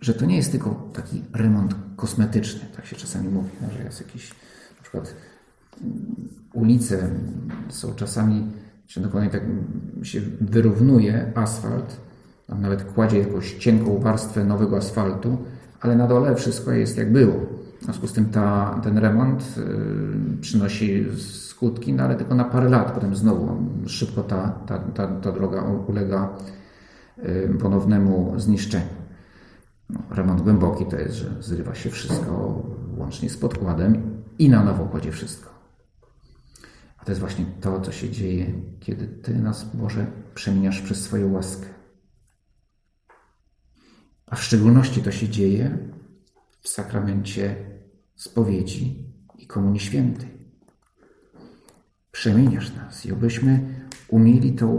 Że 0.00 0.14
to 0.14 0.26
nie 0.26 0.36
jest 0.36 0.50
tylko 0.50 0.90
taki 0.92 1.24
remont 1.32 1.74
kosmetyczny, 1.96 2.60
tak 2.76 2.86
się 2.86 2.96
czasami 2.96 3.28
mówi, 3.28 3.50
no, 3.62 3.68
że 3.70 3.84
jest 3.84 4.00
jakiś 4.00 4.30
na 4.76 4.82
przykład 4.82 5.14
mm, 5.82 6.16
ulice 6.52 7.10
są 7.68 7.94
czasami, 7.94 8.46
czy 8.86 9.00
dokładnie 9.00 9.30
tak 9.30 9.42
się 10.02 10.20
wyrównuje 10.40 11.32
asfalt, 11.34 12.00
tam 12.46 12.60
nawet 12.60 12.84
kładzie 12.84 13.18
jakąś 13.18 13.54
cienką 13.54 13.98
warstwę 13.98 14.44
nowego 14.44 14.76
asfaltu, 14.76 15.38
ale 15.80 15.96
na 15.96 16.06
dole 16.06 16.34
wszystko 16.34 16.72
jest 16.72 16.96
jak 16.96 17.12
było. 17.12 17.60
W 17.80 17.84
związku 17.84 18.06
z 18.06 18.12
tym 18.12 18.24
ta, 18.24 18.80
ten 18.82 18.98
remont 18.98 19.54
y, 19.58 20.40
przynosi 20.40 21.06
skutki, 21.18 21.92
no 21.92 22.02
ale 22.02 22.14
tylko 22.14 22.34
na 22.34 22.44
parę 22.44 22.68
lat. 22.68 22.92
Potem 22.92 23.16
znowu 23.16 23.56
szybko 23.86 24.22
ta, 24.22 24.48
ta, 24.66 24.78
ta, 24.78 25.06
ta 25.06 25.32
droga 25.32 25.62
ulega 25.62 26.28
ponownemu 27.60 28.34
zniszczeniu. 28.36 29.00
No, 29.90 30.02
remont 30.10 30.40
głęboki 30.40 30.86
to 30.86 30.98
jest, 30.98 31.14
że 31.14 31.42
zrywa 31.42 31.74
się 31.74 31.90
wszystko 31.90 32.62
łącznie 32.96 33.30
z 33.30 33.36
podkładem 33.36 34.22
i 34.38 34.48
na 34.48 34.64
nowo 34.64 34.84
kładzie 34.84 35.12
wszystko. 35.12 35.50
A 36.98 37.04
to 37.04 37.10
jest 37.10 37.20
właśnie 37.20 37.44
to, 37.60 37.80
co 37.80 37.92
się 37.92 38.10
dzieje, 38.10 38.46
kiedy 38.80 39.06
Ty 39.06 39.34
nas, 39.34 39.76
Boże, 39.76 40.06
przemieniasz 40.34 40.80
przez 40.80 41.02
swoją 41.02 41.32
łaskę. 41.32 41.66
A 44.26 44.36
w 44.36 44.42
szczególności 44.42 45.02
to 45.02 45.10
się 45.10 45.28
dzieje 45.28 45.78
w 46.60 46.68
sakramencie 46.68 47.56
spowiedzi 48.16 49.12
i 49.38 49.46
Komunii 49.46 49.80
Świętej. 49.80 50.28
Przemieniasz 52.12 52.74
nas 52.74 53.06
i 53.06 53.12
obyśmy 53.12 53.74
umieli 54.08 54.52
to, 54.52 54.78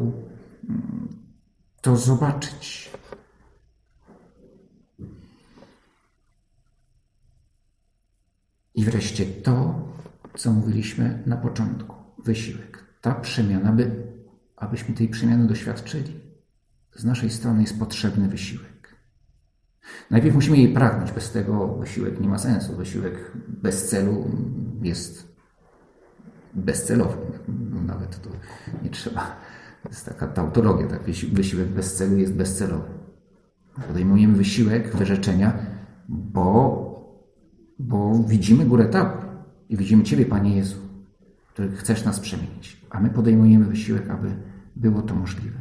to 1.82 1.98
zobaczyć. 1.98 2.92
I 8.76 8.84
wreszcie 8.84 9.26
to, 9.26 9.88
co 10.38 10.52
mówiliśmy 10.52 11.24
na 11.26 11.38
początku, 11.38 11.96
wysiłek. 12.24 12.86
Ta 13.02 13.16
przemiana, 13.16 13.72
by, 13.72 14.08
abyśmy 14.56 14.96
tej 14.96 15.10
przemiany 15.10 15.48
doświadczyli, 15.48 16.20
z 16.96 17.06
naszej 17.06 17.30
strony 17.30 17.62
jest 17.62 17.80
potrzebny 17.80 18.28
wysiłek. 18.28 18.96
Najpierw 20.10 20.36
musimy 20.36 20.58
jej 20.58 20.74
pragnąć, 20.74 21.12
bez 21.12 21.32
tego 21.32 21.68
wysiłek 21.68 22.20
nie 22.20 22.30
ma 22.30 22.38
sensu. 22.38 22.76
Wysiłek 22.76 23.32
bez 23.48 23.90
celu 23.90 24.32
jest 24.82 25.36
bezcelowy. 26.54 27.18
Nawet 27.86 28.22
to 28.22 28.30
nie 28.84 28.90
trzeba. 28.90 29.38
Jest 29.90 30.06
taka 30.06 30.28
tautologia, 30.28 30.88
tak? 30.88 31.04
Wysiłek 31.34 31.68
bez 31.68 31.96
celu 31.96 32.18
jest 32.18 32.34
bezcelowy. 32.34 32.90
Podejmujemy 33.88 34.36
wysiłek 34.36 34.96
wyrzeczenia, 34.96 35.54
bo, 36.10 36.92
bo 37.80 38.24
widzimy 38.28 38.66
górę 38.66 38.86
tabor 38.86 39.26
i 39.70 39.78
widzimy 39.78 40.04
Ciebie, 40.04 40.26
Panie 40.26 40.56
Jezu, 40.56 40.78
który 41.48 41.72
chcesz 41.72 42.06
nas 42.06 42.20
przemienić. 42.20 42.86
A 42.90 43.00
my 43.00 43.10
podejmujemy 43.10 43.66
wysiłek, 43.66 44.10
aby 44.10 44.36
było 44.76 45.02
to 45.02 45.16
możliwe. 45.16 45.60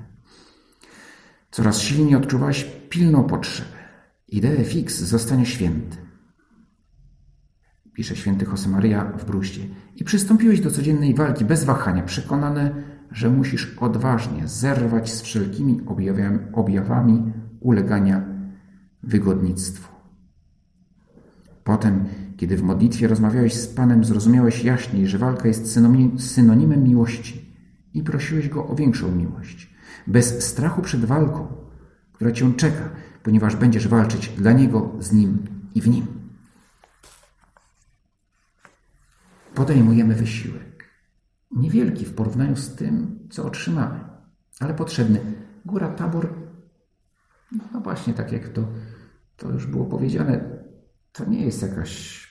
Coraz 1.51 1.79
silniej 1.79 2.17
odczuwasz 2.17 2.65
pilną 2.89 3.25
potrzebę 3.25 3.81
Idee 4.31 4.65
fix 4.65 5.01
zostanie 5.01 5.47
święty. 5.47 5.97
Pisze 7.93 8.17
święty 8.17 8.45
Josemaria 8.45 9.05
w 9.05 9.25
Bruście. 9.25 9.61
I 9.97 10.05
przystąpiłeś 10.05 10.61
do 10.61 10.71
codziennej 10.71 11.15
walki 11.15 11.45
bez 11.45 11.65
wahania, 11.65 12.03
przekonany, 12.03 12.83
że 13.13 13.31
musisz 13.31 13.79
odważnie 13.79 14.49
zerwać 14.49 15.13
z 15.13 15.23
wszelkimi 15.23 15.81
objawami, 15.87 16.39
objawami 16.53 17.33
ulegania 17.61 18.25
wygodnictwu. 19.03 19.93
Potem, 21.65 22.05
kiedy 22.37 22.57
w 22.57 22.63
modlitwie 22.63 23.09
rozmawiałeś 23.09 23.55
z 23.55 23.67
Panem, 23.67 24.05
zrozumiałeś 24.05 24.65
jaśniej, 24.65 25.07
że 25.07 25.19
walka 25.19 25.49
jest 25.49 25.79
synonimem 26.19 26.83
miłości 26.85 27.57
i 27.95 28.03
prosiłeś 28.03 28.49
Go 28.49 28.69
o 28.69 28.75
większą 28.75 29.13
miłość. 29.13 29.75
Bez 30.07 30.45
strachu 30.45 30.83
przed 30.83 31.05
walką, 31.05 31.47
która 32.13 32.33
Cię 32.33 32.53
czeka, 32.53 32.89
ponieważ 33.23 33.57
będziesz 33.57 33.89
walczyć 33.89 34.29
dla 34.29 34.53
Niego, 34.53 34.93
z 35.01 35.13
Nim 35.13 35.39
i 35.75 35.81
w 35.81 35.89
Nim. 35.89 36.07
Podejmujemy 39.55 40.15
wysiłek. 40.15 40.70
Niewielki 41.51 42.05
w 42.05 42.15
porównaniu 42.15 42.57
z 42.57 42.75
tym, 42.75 43.19
co 43.31 43.45
otrzymamy, 43.45 44.01
ale 44.61 44.75
potrzebny. 44.75 45.21
Góra 45.65 45.89
Tabor, 45.89 46.35
no 47.73 47.81
właśnie 47.81 48.15
tak 48.15 48.33
jak 48.33 48.49
to, 48.49 48.69
to 49.37 49.51
już 49.51 49.67
było 49.67 49.85
powiedziane, 49.85 50.65
to 51.13 51.25
nie 51.25 51.45
jest 51.45 51.63
jakaś, 51.63 52.27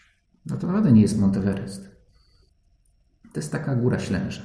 no 0.46 0.58
to 0.58 0.68
naprawdę 0.68 0.92
nie 0.92 1.02
jest 1.02 1.20
Monteverest. 1.20 1.90
To 3.34 3.40
jest 3.40 3.52
taka 3.52 3.76
góra 3.76 4.00
Ślęża. 4.00 4.42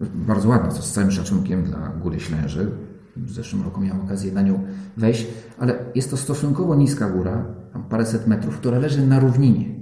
Bardzo 0.00 0.48
ładna, 0.48 0.70
co 0.70 0.82
z 0.82 0.92
całym 0.92 1.10
szacunkiem 1.10 1.64
dla 1.64 1.88
góry 1.88 2.20
Ślęży, 2.20 2.70
w 3.16 3.30
zeszłym 3.30 3.62
roku 3.62 3.80
miałem 3.80 4.00
okazję 4.00 4.32
na 4.32 4.42
nią 4.42 4.66
wejść, 4.96 5.26
ale 5.58 5.84
jest 5.94 6.10
to 6.10 6.16
stosunkowo 6.16 6.74
niska 6.74 7.10
góra, 7.10 7.54
tam 7.72 7.88
paręset 7.88 8.26
metrów, 8.26 8.58
która 8.58 8.78
leży 8.78 9.06
na 9.06 9.20
równinie 9.20 9.74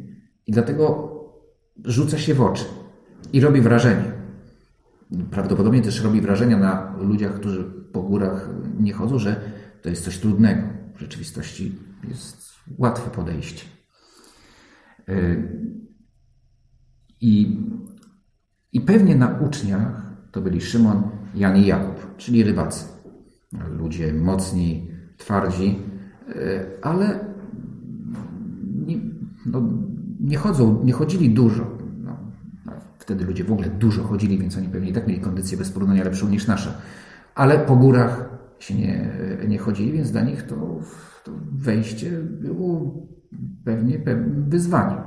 i 0.46 0.52
dlatego 0.52 1.08
rzuca 1.84 2.18
się 2.18 2.34
w 2.34 2.40
oczy 2.40 2.64
i 3.32 3.40
robi 3.40 3.60
wrażenie. 3.60 4.12
Prawdopodobnie 5.30 5.82
też 5.82 6.02
robi 6.02 6.20
wrażenie 6.20 6.56
na 6.56 6.96
ludziach, 7.00 7.34
którzy 7.34 7.64
po 7.92 8.02
górach 8.02 8.48
nie 8.80 8.92
chodzą, 8.92 9.18
że 9.18 9.40
to 9.82 9.88
jest 9.88 10.04
coś 10.04 10.18
trudnego. 10.18 10.62
W 10.94 11.00
rzeczywistości 11.00 11.78
jest 12.08 12.52
łatwe 12.78 13.10
podejście. 13.10 13.64
Yy, 15.08 15.48
I, 17.20 17.60
I 18.72 18.80
pewnie 18.80 19.16
na 19.16 19.38
uczniach 19.38 20.02
to 20.32 20.40
byli 20.40 20.60
Szymon, 20.60 21.02
Jan 21.34 21.56
i 21.56 21.66
Jakub, 21.66 22.16
czyli 22.16 22.44
rybacy 22.44 22.98
ludzie 23.78 24.12
mocni, 24.12 24.90
twardzi, 25.16 25.78
e, 26.28 26.66
ale 26.82 27.20
nie, 28.86 28.98
no, 29.46 29.62
nie 30.20 30.36
chodzą, 30.36 30.84
nie 30.84 30.92
chodzili 30.92 31.30
dużo. 31.30 31.77
Wtedy 33.08 33.24
ludzie 33.24 33.44
w 33.44 33.52
ogóle 33.52 33.68
dużo 33.68 34.04
chodzili, 34.04 34.38
więc 34.38 34.56
oni 34.56 34.68
pewnie 34.68 34.90
i 34.90 34.92
tak 34.92 35.06
mieli 35.06 35.20
kondycję 35.20 35.58
bez 35.58 35.70
porównania 35.70 36.04
lepszą 36.04 36.28
niż 36.28 36.46
nasza. 36.46 36.74
Ale 37.34 37.58
po 37.58 37.76
górach 37.76 38.28
się 38.58 38.74
nie, 38.74 39.10
nie 39.48 39.58
chodzili, 39.58 39.92
więc 39.92 40.10
dla 40.10 40.22
nich 40.22 40.42
to, 40.42 40.80
to 41.24 41.32
wejście 41.52 42.10
było 42.22 43.06
pewnie 43.64 43.98
pewnym 43.98 44.50
wyzwaniem. 44.50 44.98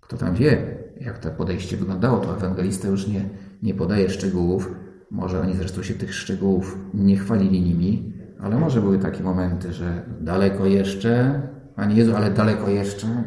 Kto 0.00 0.16
tam 0.16 0.34
wie, 0.34 0.78
jak 1.00 1.18
to 1.18 1.30
podejście 1.30 1.76
wyglądało, 1.76 2.18
to 2.18 2.36
ewangelista 2.36 2.88
już 2.88 3.08
nie, 3.08 3.28
nie 3.62 3.74
podaje 3.74 4.10
szczegółów, 4.10 4.74
może 5.10 5.40
oni 5.40 5.54
zresztą 5.54 5.82
się 5.82 5.94
tych 5.94 6.14
szczegółów 6.14 6.78
nie 6.94 7.16
chwalili 7.16 7.62
nimi, 7.62 8.12
ale 8.40 8.58
może 8.58 8.80
były 8.80 8.98
takie 8.98 9.22
momenty, 9.22 9.72
że 9.72 10.02
daleko 10.20 10.66
jeszcze, 10.66 11.42
Panie 11.76 11.96
Jezu, 11.96 12.16
ale 12.16 12.30
daleko 12.30 12.70
jeszcze. 12.70 13.24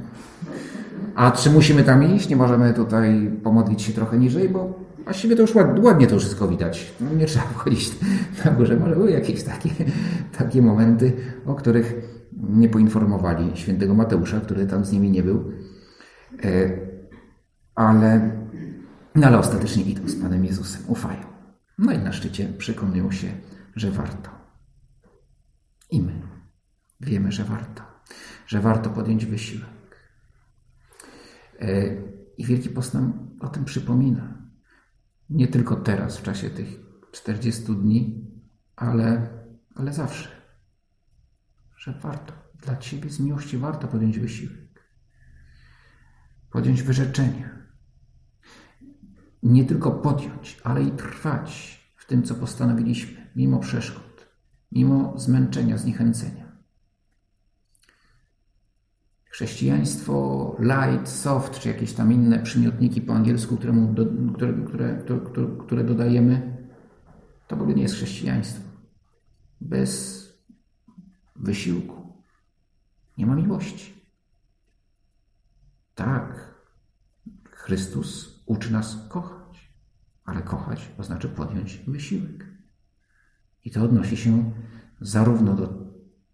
A 1.16 1.32
czy 1.32 1.50
musimy 1.50 1.84
tam 1.84 2.16
iść? 2.16 2.30
Nie 2.30 2.36
możemy 2.36 2.74
tutaj 2.74 3.32
pomodlić 3.44 3.82
się 3.82 3.94
trochę 3.94 4.18
niżej, 4.18 4.50
bo 4.50 4.80
właściwie 5.04 5.36
to 5.36 5.42
już 5.42 5.56
ładnie, 5.82 6.08
to 6.08 6.20
wszystko 6.20 6.48
widać. 6.48 6.94
No, 7.02 7.14
nie 7.14 7.26
trzeba 7.26 7.46
wchodzić 7.56 7.92
na 8.46 8.52
górze. 8.52 8.78
Może 8.78 8.96
były 8.96 9.12
jakieś 9.12 9.44
takie, 9.44 9.70
takie 10.38 10.62
momenty, 10.62 11.14
o 11.46 11.56
których 11.56 11.94
nie 12.50 12.70
poinformowali 12.70 13.52
świętego 13.54 13.94
Mateusza, 13.94 14.40
który 14.40 14.68
tam 14.68 14.86
z 14.86 14.92
nimi 14.92 15.12
nie 15.12 15.24
był. 15.24 15.52
E, 16.44 16.78
ale, 17.76 18.32
no 19.16 19.28
ale 19.28 19.38
ostatecznie 19.38 19.84
idą 19.84 20.08
z 20.08 20.16
Panem 20.16 20.46
Jezusem, 20.46 20.82
ufają. 20.88 21.24
No 21.78 21.92
i 21.92 21.98
na 21.98 22.12
szczycie 22.12 22.48
przekonują 22.58 23.12
się, 23.12 23.28
że 23.76 23.92
warto. 23.92 24.30
I 25.92 26.02
my 26.02 26.22
wiemy, 27.02 27.32
że 27.32 27.44
warto. 27.44 27.84
Że 28.48 28.60
warto 28.60 28.90
podjąć 28.90 29.26
wysiłek. 29.26 29.75
E, 31.60 31.96
I 32.38 32.46
Wielki 32.46 32.70
Post 32.70 32.94
nam 32.94 33.30
o 33.40 33.48
tym 33.48 33.66
przypomina. 33.66 34.38
Nie 35.30 35.48
tylko 35.48 35.76
teraz, 35.76 36.18
w 36.18 36.24
czasie 36.24 36.50
tych 36.50 36.68
40 37.12 37.64
dni, 37.64 38.32
ale, 38.76 39.30
ale 39.76 39.94
zawsze. 39.94 40.30
Że 41.78 41.94
warto. 41.94 42.34
Dla 42.62 42.78
Ciebie 42.78 43.10
z 43.10 43.20
miłości 43.20 43.58
warto 43.58 43.88
podjąć 43.88 44.20
wysiłek. 44.20 44.84
Podjąć 46.52 46.84
wyrzeczenia. 46.84 47.50
Nie 49.44 49.66
tylko 49.66 49.92
podjąć, 49.92 50.62
ale 50.64 50.84
i 50.84 50.92
trwać 50.92 51.80
w 51.96 52.06
tym, 52.06 52.24
co 52.24 52.36
postanowiliśmy, 52.36 53.32
mimo 53.36 53.60
przeszkód, 53.60 54.28
mimo 54.72 55.20
zmęczenia, 55.20 55.78
zniechęcenia. 55.78 56.45
Chrześcijaństwo 59.36 60.56
light, 60.60 61.10
soft, 61.10 61.60
czy 61.60 61.68
jakieś 61.70 61.94
tam 61.94 62.14
inne 62.14 62.40
przymiotniki 62.40 63.02
po 63.02 63.14
angielsku, 63.14 63.58
któremu 63.58 63.94
do, 63.94 64.06
które, 64.34 64.54
które, 64.66 65.04
które, 65.04 65.48
które 65.60 65.84
dodajemy, 65.84 66.58
to 67.48 67.56
w 67.56 67.62
ogóle 67.62 67.76
nie 67.76 67.82
jest 67.82 67.96
chrześcijaństwo. 67.96 68.70
Bez 69.62 70.24
wysiłku 71.36 72.24
nie 73.18 73.26
ma 73.26 73.36
miłości. 73.36 73.94
Tak, 75.96 76.56
Chrystus 77.52 78.44
uczy 78.46 78.74
nas 78.74 79.08
kochać, 79.10 79.74
ale 80.26 80.42
kochać 80.42 80.92
oznacza 80.98 81.28
podjąć 81.28 81.78
wysiłek. 81.88 82.46
I 83.66 83.72
to 83.72 83.84
odnosi 83.84 84.18
się 84.18 84.52
zarówno 85.02 85.54
do 85.54 85.74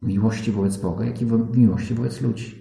miłości 0.01 0.51
wobec 0.51 0.77
Boga, 0.77 1.05
jak 1.05 1.21
i 1.21 1.25
miłości 1.55 1.93
wobec 1.93 2.21
ludzi. 2.21 2.60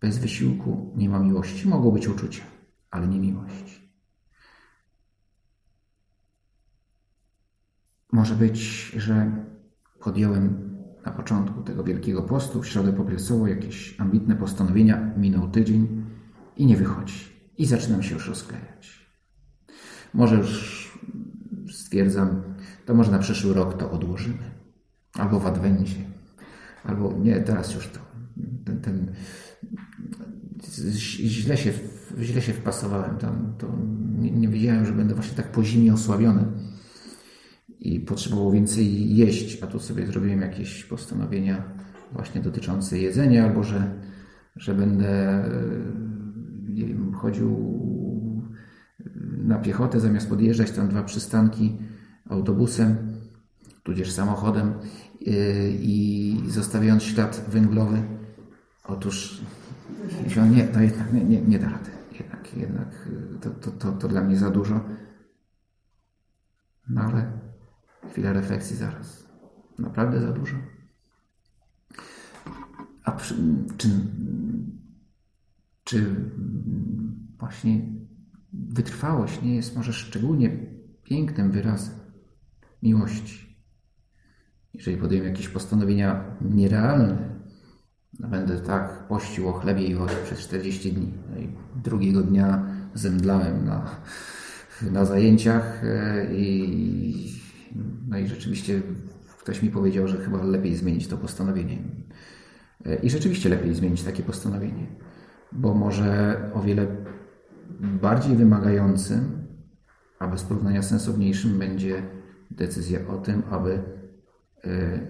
Bez 0.00 0.18
wysiłku 0.18 0.92
nie 0.96 1.08
ma 1.08 1.18
miłości. 1.18 1.68
Mogą 1.68 1.90
być 1.90 2.08
uczucia, 2.08 2.42
ale 2.90 3.08
nie 3.08 3.20
miłość. 3.20 3.88
Może 8.12 8.34
być, 8.34 8.58
że 8.96 9.44
podjąłem 10.00 10.68
na 11.06 11.12
początku 11.12 11.62
tego 11.62 11.84
Wielkiego 11.84 12.22
Postu, 12.22 12.62
w 12.62 12.66
środę 12.66 12.92
popielsową, 12.92 13.46
jakieś 13.46 14.00
ambitne 14.00 14.36
postanowienia, 14.36 15.14
minął 15.16 15.48
tydzień 15.48 16.04
i 16.56 16.66
nie 16.66 16.76
wychodzi. 16.76 17.28
I 17.58 17.66
zaczynam 17.66 18.02
się 18.02 18.14
już 18.14 18.28
rozklejać. 18.28 19.08
Może 20.14 20.36
już 20.36 20.98
stwierdzam, 21.72 22.42
to 22.86 22.94
może 22.94 23.12
na 23.12 23.18
przyszły 23.18 23.54
rok 23.54 23.78
to 23.78 23.90
odłożymy. 23.90 24.50
Albo 25.14 25.40
w 25.40 25.46
Adwencie. 25.46 26.00
Albo 26.84 27.12
nie, 27.12 27.40
teraz 27.40 27.74
już 27.74 27.88
to. 27.88 28.00
Ten, 28.64 28.80
ten 28.80 29.14
źle 31.04 31.56
się, 31.56 31.72
źle 32.20 32.42
się 32.42 32.52
wpasowałem 32.52 33.16
tam. 33.16 33.54
To 33.58 33.78
nie, 34.18 34.30
nie 34.30 34.48
wiedziałem, 34.48 34.86
że 34.86 34.92
będę 34.92 35.14
właśnie 35.14 35.36
tak 35.36 35.52
po 35.52 35.64
zimie 35.64 35.92
osłabiony 35.94 36.44
i 37.80 38.00
potrzebował 38.00 38.50
więcej 38.50 39.16
jeść, 39.16 39.62
a 39.62 39.66
tu 39.66 39.78
sobie 39.78 40.06
zrobiłem 40.06 40.40
jakieś 40.40 40.84
postanowienia 40.84 41.62
właśnie 42.12 42.40
dotyczące 42.40 42.98
jedzenia, 42.98 43.44
albo 43.44 43.62
że, 43.62 44.00
że 44.56 44.74
będę 44.74 45.44
wiem, 46.68 47.14
chodził 47.14 47.78
na 49.38 49.58
piechotę 49.58 50.00
zamiast 50.00 50.28
podjeżdżać 50.28 50.70
tam 50.70 50.88
dwa 50.88 51.02
przystanki 51.02 51.76
autobusem, 52.28 52.96
tudzież 53.82 54.12
samochodem 54.12 54.72
i 55.80 56.40
zostawiając 56.48 57.02
ślad 57.02 57.44
węglowy. 57.48 58.17
Otóż 58.88 59.40
nie, 60.50 60.68
to 60.68 60.80
jednak 60.80 61.12
nie, 61.12 61.24
nie, 61.24 61.42
nie 61.42 61.58
da 61.58 61.68
rady. 61.68 61.90
Jednak, 62.18 62.56
jednak 62.56 63.08
to, 63.40 63.50
to, 63.50 63.70
to, 63.70 63.92
to 63.92 64.08
dla 64.08 64.22
mnie 64.22 64.36
za 64.38 64.50
dużo. 64.50 64.80
No 66.88 67.00
ale 67.00 67.32
chwila 68.10 68.32
refleksji 68.32 68.76
zaraz. 68.76 69.28
Naprawdę 69.78 70.20
za 70.20 70.32
dużo. 70.32 70.56
A 73.04 73.12
przy, 73.12 73.34
czy, 73.76 73.88
czy 75.84 76.14
właśnie 77.38 77.82
wytrwałość 78.52 79.42
nie 79.42 79.56
jest 79.56 79.76
może 79.76 79.92
szczególnie 79.92 80.50
pięknym 81.04 81.50
wyrazem 81.50 81.94
miłości? 82.82 83.58
Jeżeli 84.74 84.96
podejmę 84.96 85.26
jakieś 85.26 85.48
postanowienia 85.48 86.36
nierealne, 86.40 87.08
no 87.08 87.37
będę 88.18 88.60
tak 88.60 89.06
pościł 89.08 89.48
o 89.48 89.52
chlebie 89.52 89.84
i 89.84 89.94
wodzie 89.94 90.14
przez 90.24 90.38
40 90.38 90.92
dni. 90.92 91.12
No 91.30 91.38
i 91.40 91.48
drugiego 91.82 92.22
dnia 92.22 92.66
zemdlałem 92.94 93.64
na, 93.64 93.90
na 94.92 95.04
zajęciach 95.04 95.84
e, 95.84 96.34
i, 96.34 97.40
no 98.08 98.18
i 98.18 98.28
rzeczywiście 98.28 98.82
ktoś 99.38 99.62
mi 99.62 99.70
powiedział, 99.70 100.08
że 100.08 100.16
chyba 100.16 100.42
lepiej 100.42 100.76
zmienić 100.76 101.08
to 101.08 101.16
postanowienie. 101.16 101.78
E, 102.86 102.94
I 102.94 103.10
rzeczywiście 103.10 103.48
lepiej 103.48 103.74
zmienić 103.74 104.02
takie 104.02 104.22
postanowienie, 104.22 104.86
bo 105.52 105.74
może 105.74 106.40
o 106.54 106.60
wiele 106.60 106.86
bardziej 107.80 108.36
wymagającym, 108.36 109.46
a 110.18 110.28
bez 110.28 110.42
porównania 110.42 110.82
sensowniejszym 110.82 111.58
będzie 111.58 112.02
decyzja 112.50 113.00
o 113.08 113.16
tym, 113.16 113.42
aby 113.50 113.82
e, 114.64 115.00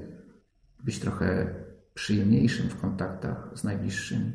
być 0.84 1.00
trochę 1.00 1.54
przyjemniejszym 1.98 2.68
w 2.68 2.80
kontaktach 2.80 3.50
z 3.54 3.64
najbliższymi, 3.64 4.32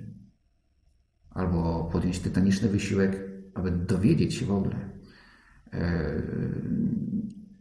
albo 1.29 1.89
podjąć 1.91 2.19
tytaniczny 2.19 2.69
wysiłek, 2.69 3.21
aby 3.53 3.71
dowiedzieć 3.71 4.33
się 4.33 4.45
w 4.45 4.51
ogóle, 4.51 4.75
e, 5.73 6.21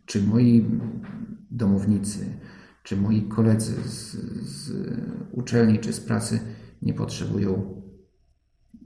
czy 0.06 0.22
moi 0.22 0.70
domownicy, 1.50 2.38
czy 2.82 2.96
moi 2.96 3.22
koledzy 3.22 3.74
z, 3.88 4.14
z 4.46 4.72
uczelni 5.32 5.78
czy 5.78 5.92
z 5.92 6.00
pracy 6.00 6.40
nie 6.82 6.94
potrzebują 6.94 7.82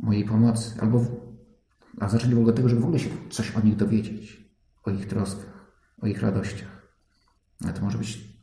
mojej 0.01 0.25
pomocy, 0.25 0.81
albo 0.81 1.05
a 2.01 2.09
zaczęli 2.09 2.35
w 2.35 2.39
ogóle 2.39 2.53
tego, 2.53 2.69
żeby 2.69 2.81
w 2.81 2.85
ogóle 2.85 2.99
się 2.99 3.11
coś 3.31 3.57
o 3.57 3.61
nich 3.61 3.77
dowiedzieć, 3.77 4.51
o 4.85 4.91
ich 4.91 5.07
troskach, 5.07 5.73
o 6.03 6.07
ich 6.07 6.23
radościach. 6.23 6.93
Ale 7.65 7.73
to 7.73 7.83
może 7.83 7.99
być 7.99 8.39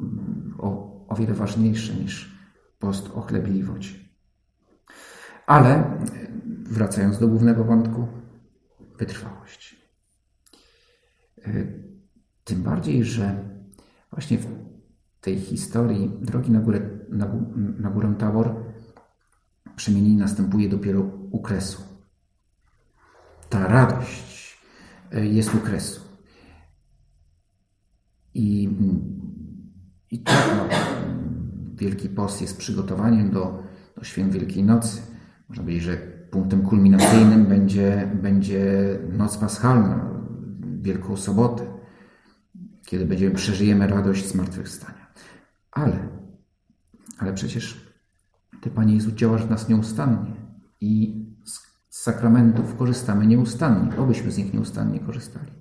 mm, 0.00 0.54
o 0.58 0.85
o 1.16 1.18
wiele 1.18 1.34
ważniejsze 1.34 1.94
niż 1.94 2.36
post 2.78 3.10
o 3.14 3.20
chlebliwość. 3.20 4.00
Ale 5.46 5.98
wracając 6.62 7.18
do 7.18 7.28
głównego 7.28 7.64
wątku, 7.64 8.08
wytrwałość. 8.98 9.76
E, 11.38 11.50
tym 12.44 12.62
bardziej, 12.62 13.04
że 13.04 13.44
właśnie 14.10 14.38
w 14.38 14.46
tej 15.20 15.40
historii 15.40 16.10
drogi 16.20 16.50
na 16.50 16.60
górę, 16.60 16.80
na, 17.08 17.26
na 17.56 17.90
górę 17.90 18.14
Tabor 18.18 18.54
przemienienie 19.76 20.18
następuje 20.18 20.68
dopiero 20.68 21.00
u 21.30 21.42
kresu. 21.42 21.82
Ta 23.48 23.66
radość 23.66 24.58
e, 25.12 25.26
jest 25.26 25.54
u 25.54 25.58
kresu. 25.58 26.00
I 28.34 28.68
i 30.16 30.18
tak 30.18 30.50
no, 30.56 30.76
Wielki 31.74 32.08
Post 32.08 32.40
jest 32.42 32.58
przygotowaniem 32.58 33.30
do, 33.30 33.62
do 33.96 34.04
Święt 34.04 34.32
Wielkiej 34.32 34.64
Nocy. 34.64 35.02
Można 35.48 35.64
powiedzieć, 35.64 35.82
że 35.82 35.96
punktem 36.30 36.62
kulminacyjnym 36.62 37.46
będzie, 37.46 38.10
będzie 38.22 38.64
Noc 39.12 39.36
Paschalna, 39.36 40.10
Wielką 40.60 41.16
Sobotę, 41.16 41.66
kiedy 42.86 43.06
będziemy, 43.06 43.34
przeżyjemy 43.34 43.86
radość 43.86 44.26
zmartwychwstania. 44.28 45.06
Ale, 45.70 46.08
ale 47.18 47.32
przecież 47.32 47.92
Ty, 48.60 48.70
Panie 48.70 48.94
Jezu, 48.94 49.12
działasz 49.12 49.46
w 49.46 49.50
nas 49.50 49.68
nieustannie 49.68 50.32
i 50.80 51.24
z 51.44 51.60
sakramentów 51.88 52.76
korzystamy 52.76 53.26
nieustannie, 53.26 53.96
obyśmy 53.96 54.30
z 54.30 54.38
nich 54.38 54.54
nieustannie 54.54 55.00
korzystali. 55.00 55.52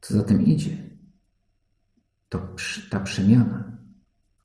Co 0.00 0.14
za 0.14 0.22
tym 0.22 0.42
idzie? 0.42 0.87
To 2.28 2.48
ta 2.90 3.00
przemiana, 3.00 3.78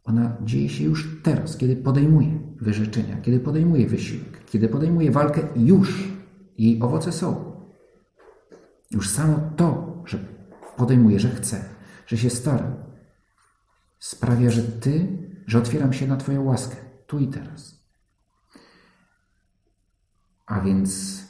ona 0.03 0.37
dzieje 0.41 0.69
się 0.69 0.83
już 0.83 1.21
teraz, 1.23 1.57
kiedy 1.57 1.75
podejmuje 1.75 2.39
wyrzeczenia, 2.55 3.21
kiedy 3.21 3.39
podejmuje 3.39 3.87
wysiłek, 3.87 4.45
kiedy 4.45 4.69
podejmuje 4.69 5.11
walkę 5.11 5.41
już. 5.55 6.13
Jej 6.57 6.81
owoce 6.81 7.11
są. 7.11 7.53
Już 8.91 9.09
samo 9.09 9.39
to, 9.57 10.01
że 10.05 10.19
podejmuję, 10.77 11.19
że 11.19 11.29
chcę, 11.29 11.65
że 12.07 12.17
się 12.17 12.29
staram, 12.29 12.75
sprawia, 13.99 14.49
że 14.49 14.63
Ty, 14.63 15.07
że 15.47 15.57
otwieram 15.57 15.93
się 15.93 16.07
na 16.07 16.17
Twoją 16.17 16.43
łaskę, 16.43 16.75
tu 17.07 17.19
i 17.19 17.27
teraz. 17.27 17.83
A 20.45 20.61
więc, 20.61 21.23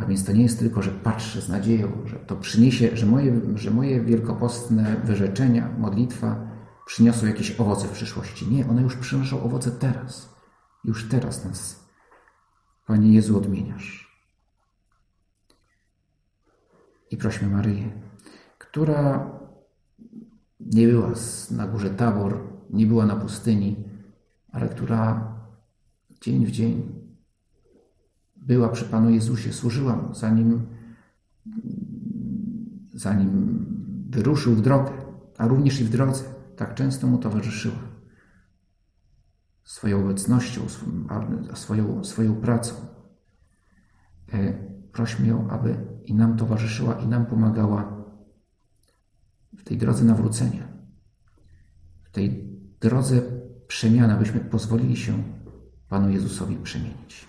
a 0.00 0.06
więc 0.06 0.24
to 0.24 0.32
nie 0.32 0.42
jest 0.42 0.58
tylko, 0.58 0.82
że 0.82 0.90
patrzę 0.90 1.40
z 1.40 1.48
nadzieją, 1.48 2.02
że 2.04 2.16
to 2.16 2.36
przyniesie, 2.36 2.96
że 2.96 3.06
moje, 3.06 3.40
że 3.54 3.70
moje 3.70 4.04
wielkopostne 4.04 4.96
wyrzeczenia, 5.04 5.74
modlitwa 5.78 6.50
przyniosą 6.86 7.26
jakieś 7.26 7.60
owoce 7.60 7.88
w 7.88 7.90
przyszłości. 7.90 8.48
Nie, 8.48 8.68
one 8.68 8.82
już 8.82 8.96
przynoszą 8.96 9.42
owoce 9.42 9.70
teraz. 9.70 10.34
Już 10.84 11.08
teraz 11.08 11.44
nas, 11.44 11.88
Panie 12.86 13.14
Jezu, 13.14 13.38
odmieniasz. 13.38 14.10
I 17.10 17.16
prośmy 17.16 17.48
Maryję, 17.48 18.02
która 18.58 19.30
nie 20.60 20.86
była 20.86 21.12
na 21.50 21.66
górze 21.66 21.90
Tabor, 21.90 22.40
nie 22.70 22.86
była 22.86 23.06
na 23.06 23.16
pustyni, 23.16 23.84
ale 24.52 24.68
która 24.68 25.34
dzień 26.20 26.46
w 26.46 26.50
dzień 26.50 26.99
była 28.40 28.68
przy 28.68 28.84
Panu 28.84 29.10
Jezusie, 29.10 29.52
służyła 29.52 29.96
Mu, 29.96 30.14
zanim, 30.14 30.66
zanim 32.94 33.66
wyruszył 34.10 34.54
w 34.54 34.60
drogę, 34.60 34.90
a 35.38 35.46
również 35.48 35.80
i 35.80 35.84
w 35.84 35.90
drodze, 35.90 36.24
tak 36.56 36.74
często 36.74 37.06
Mu 37.06 37.18
towarzyszyła. 37.18 37.78
Swoją 39.64 40.04
obecnością, 40.04 40.60
swoją, 41.54 42.04
swoją 42.04 42.34
pracą. 42.34 42.74
E, 44.32 44.52
prośmy 44.92 45.26
ją, 45.26 45.50
aby 45.50 45.76
i 46.04 46.14
nam 46.14 46.36
towarzyszyła, 46.36 46.94
i 46.94 47.08
nam 47.08 47.26
pomagała 47.26 48.04
w 49.58 49.64
tej 49.64 49.78
drodze 49.78 50.04
nawrócenia, 50.04 50.68
w 52.02 52.10
tej 52.10 52.50
drodze 52.80 53.22
przemiany, 53.66 54.14
abyśmy 54.14 54.40
pozwolili 54.40 54.96
się 54.96 55.22
Panu 55.88 56.10
Jezusowi 56.10 56.56
przemienić. 56.56 57.28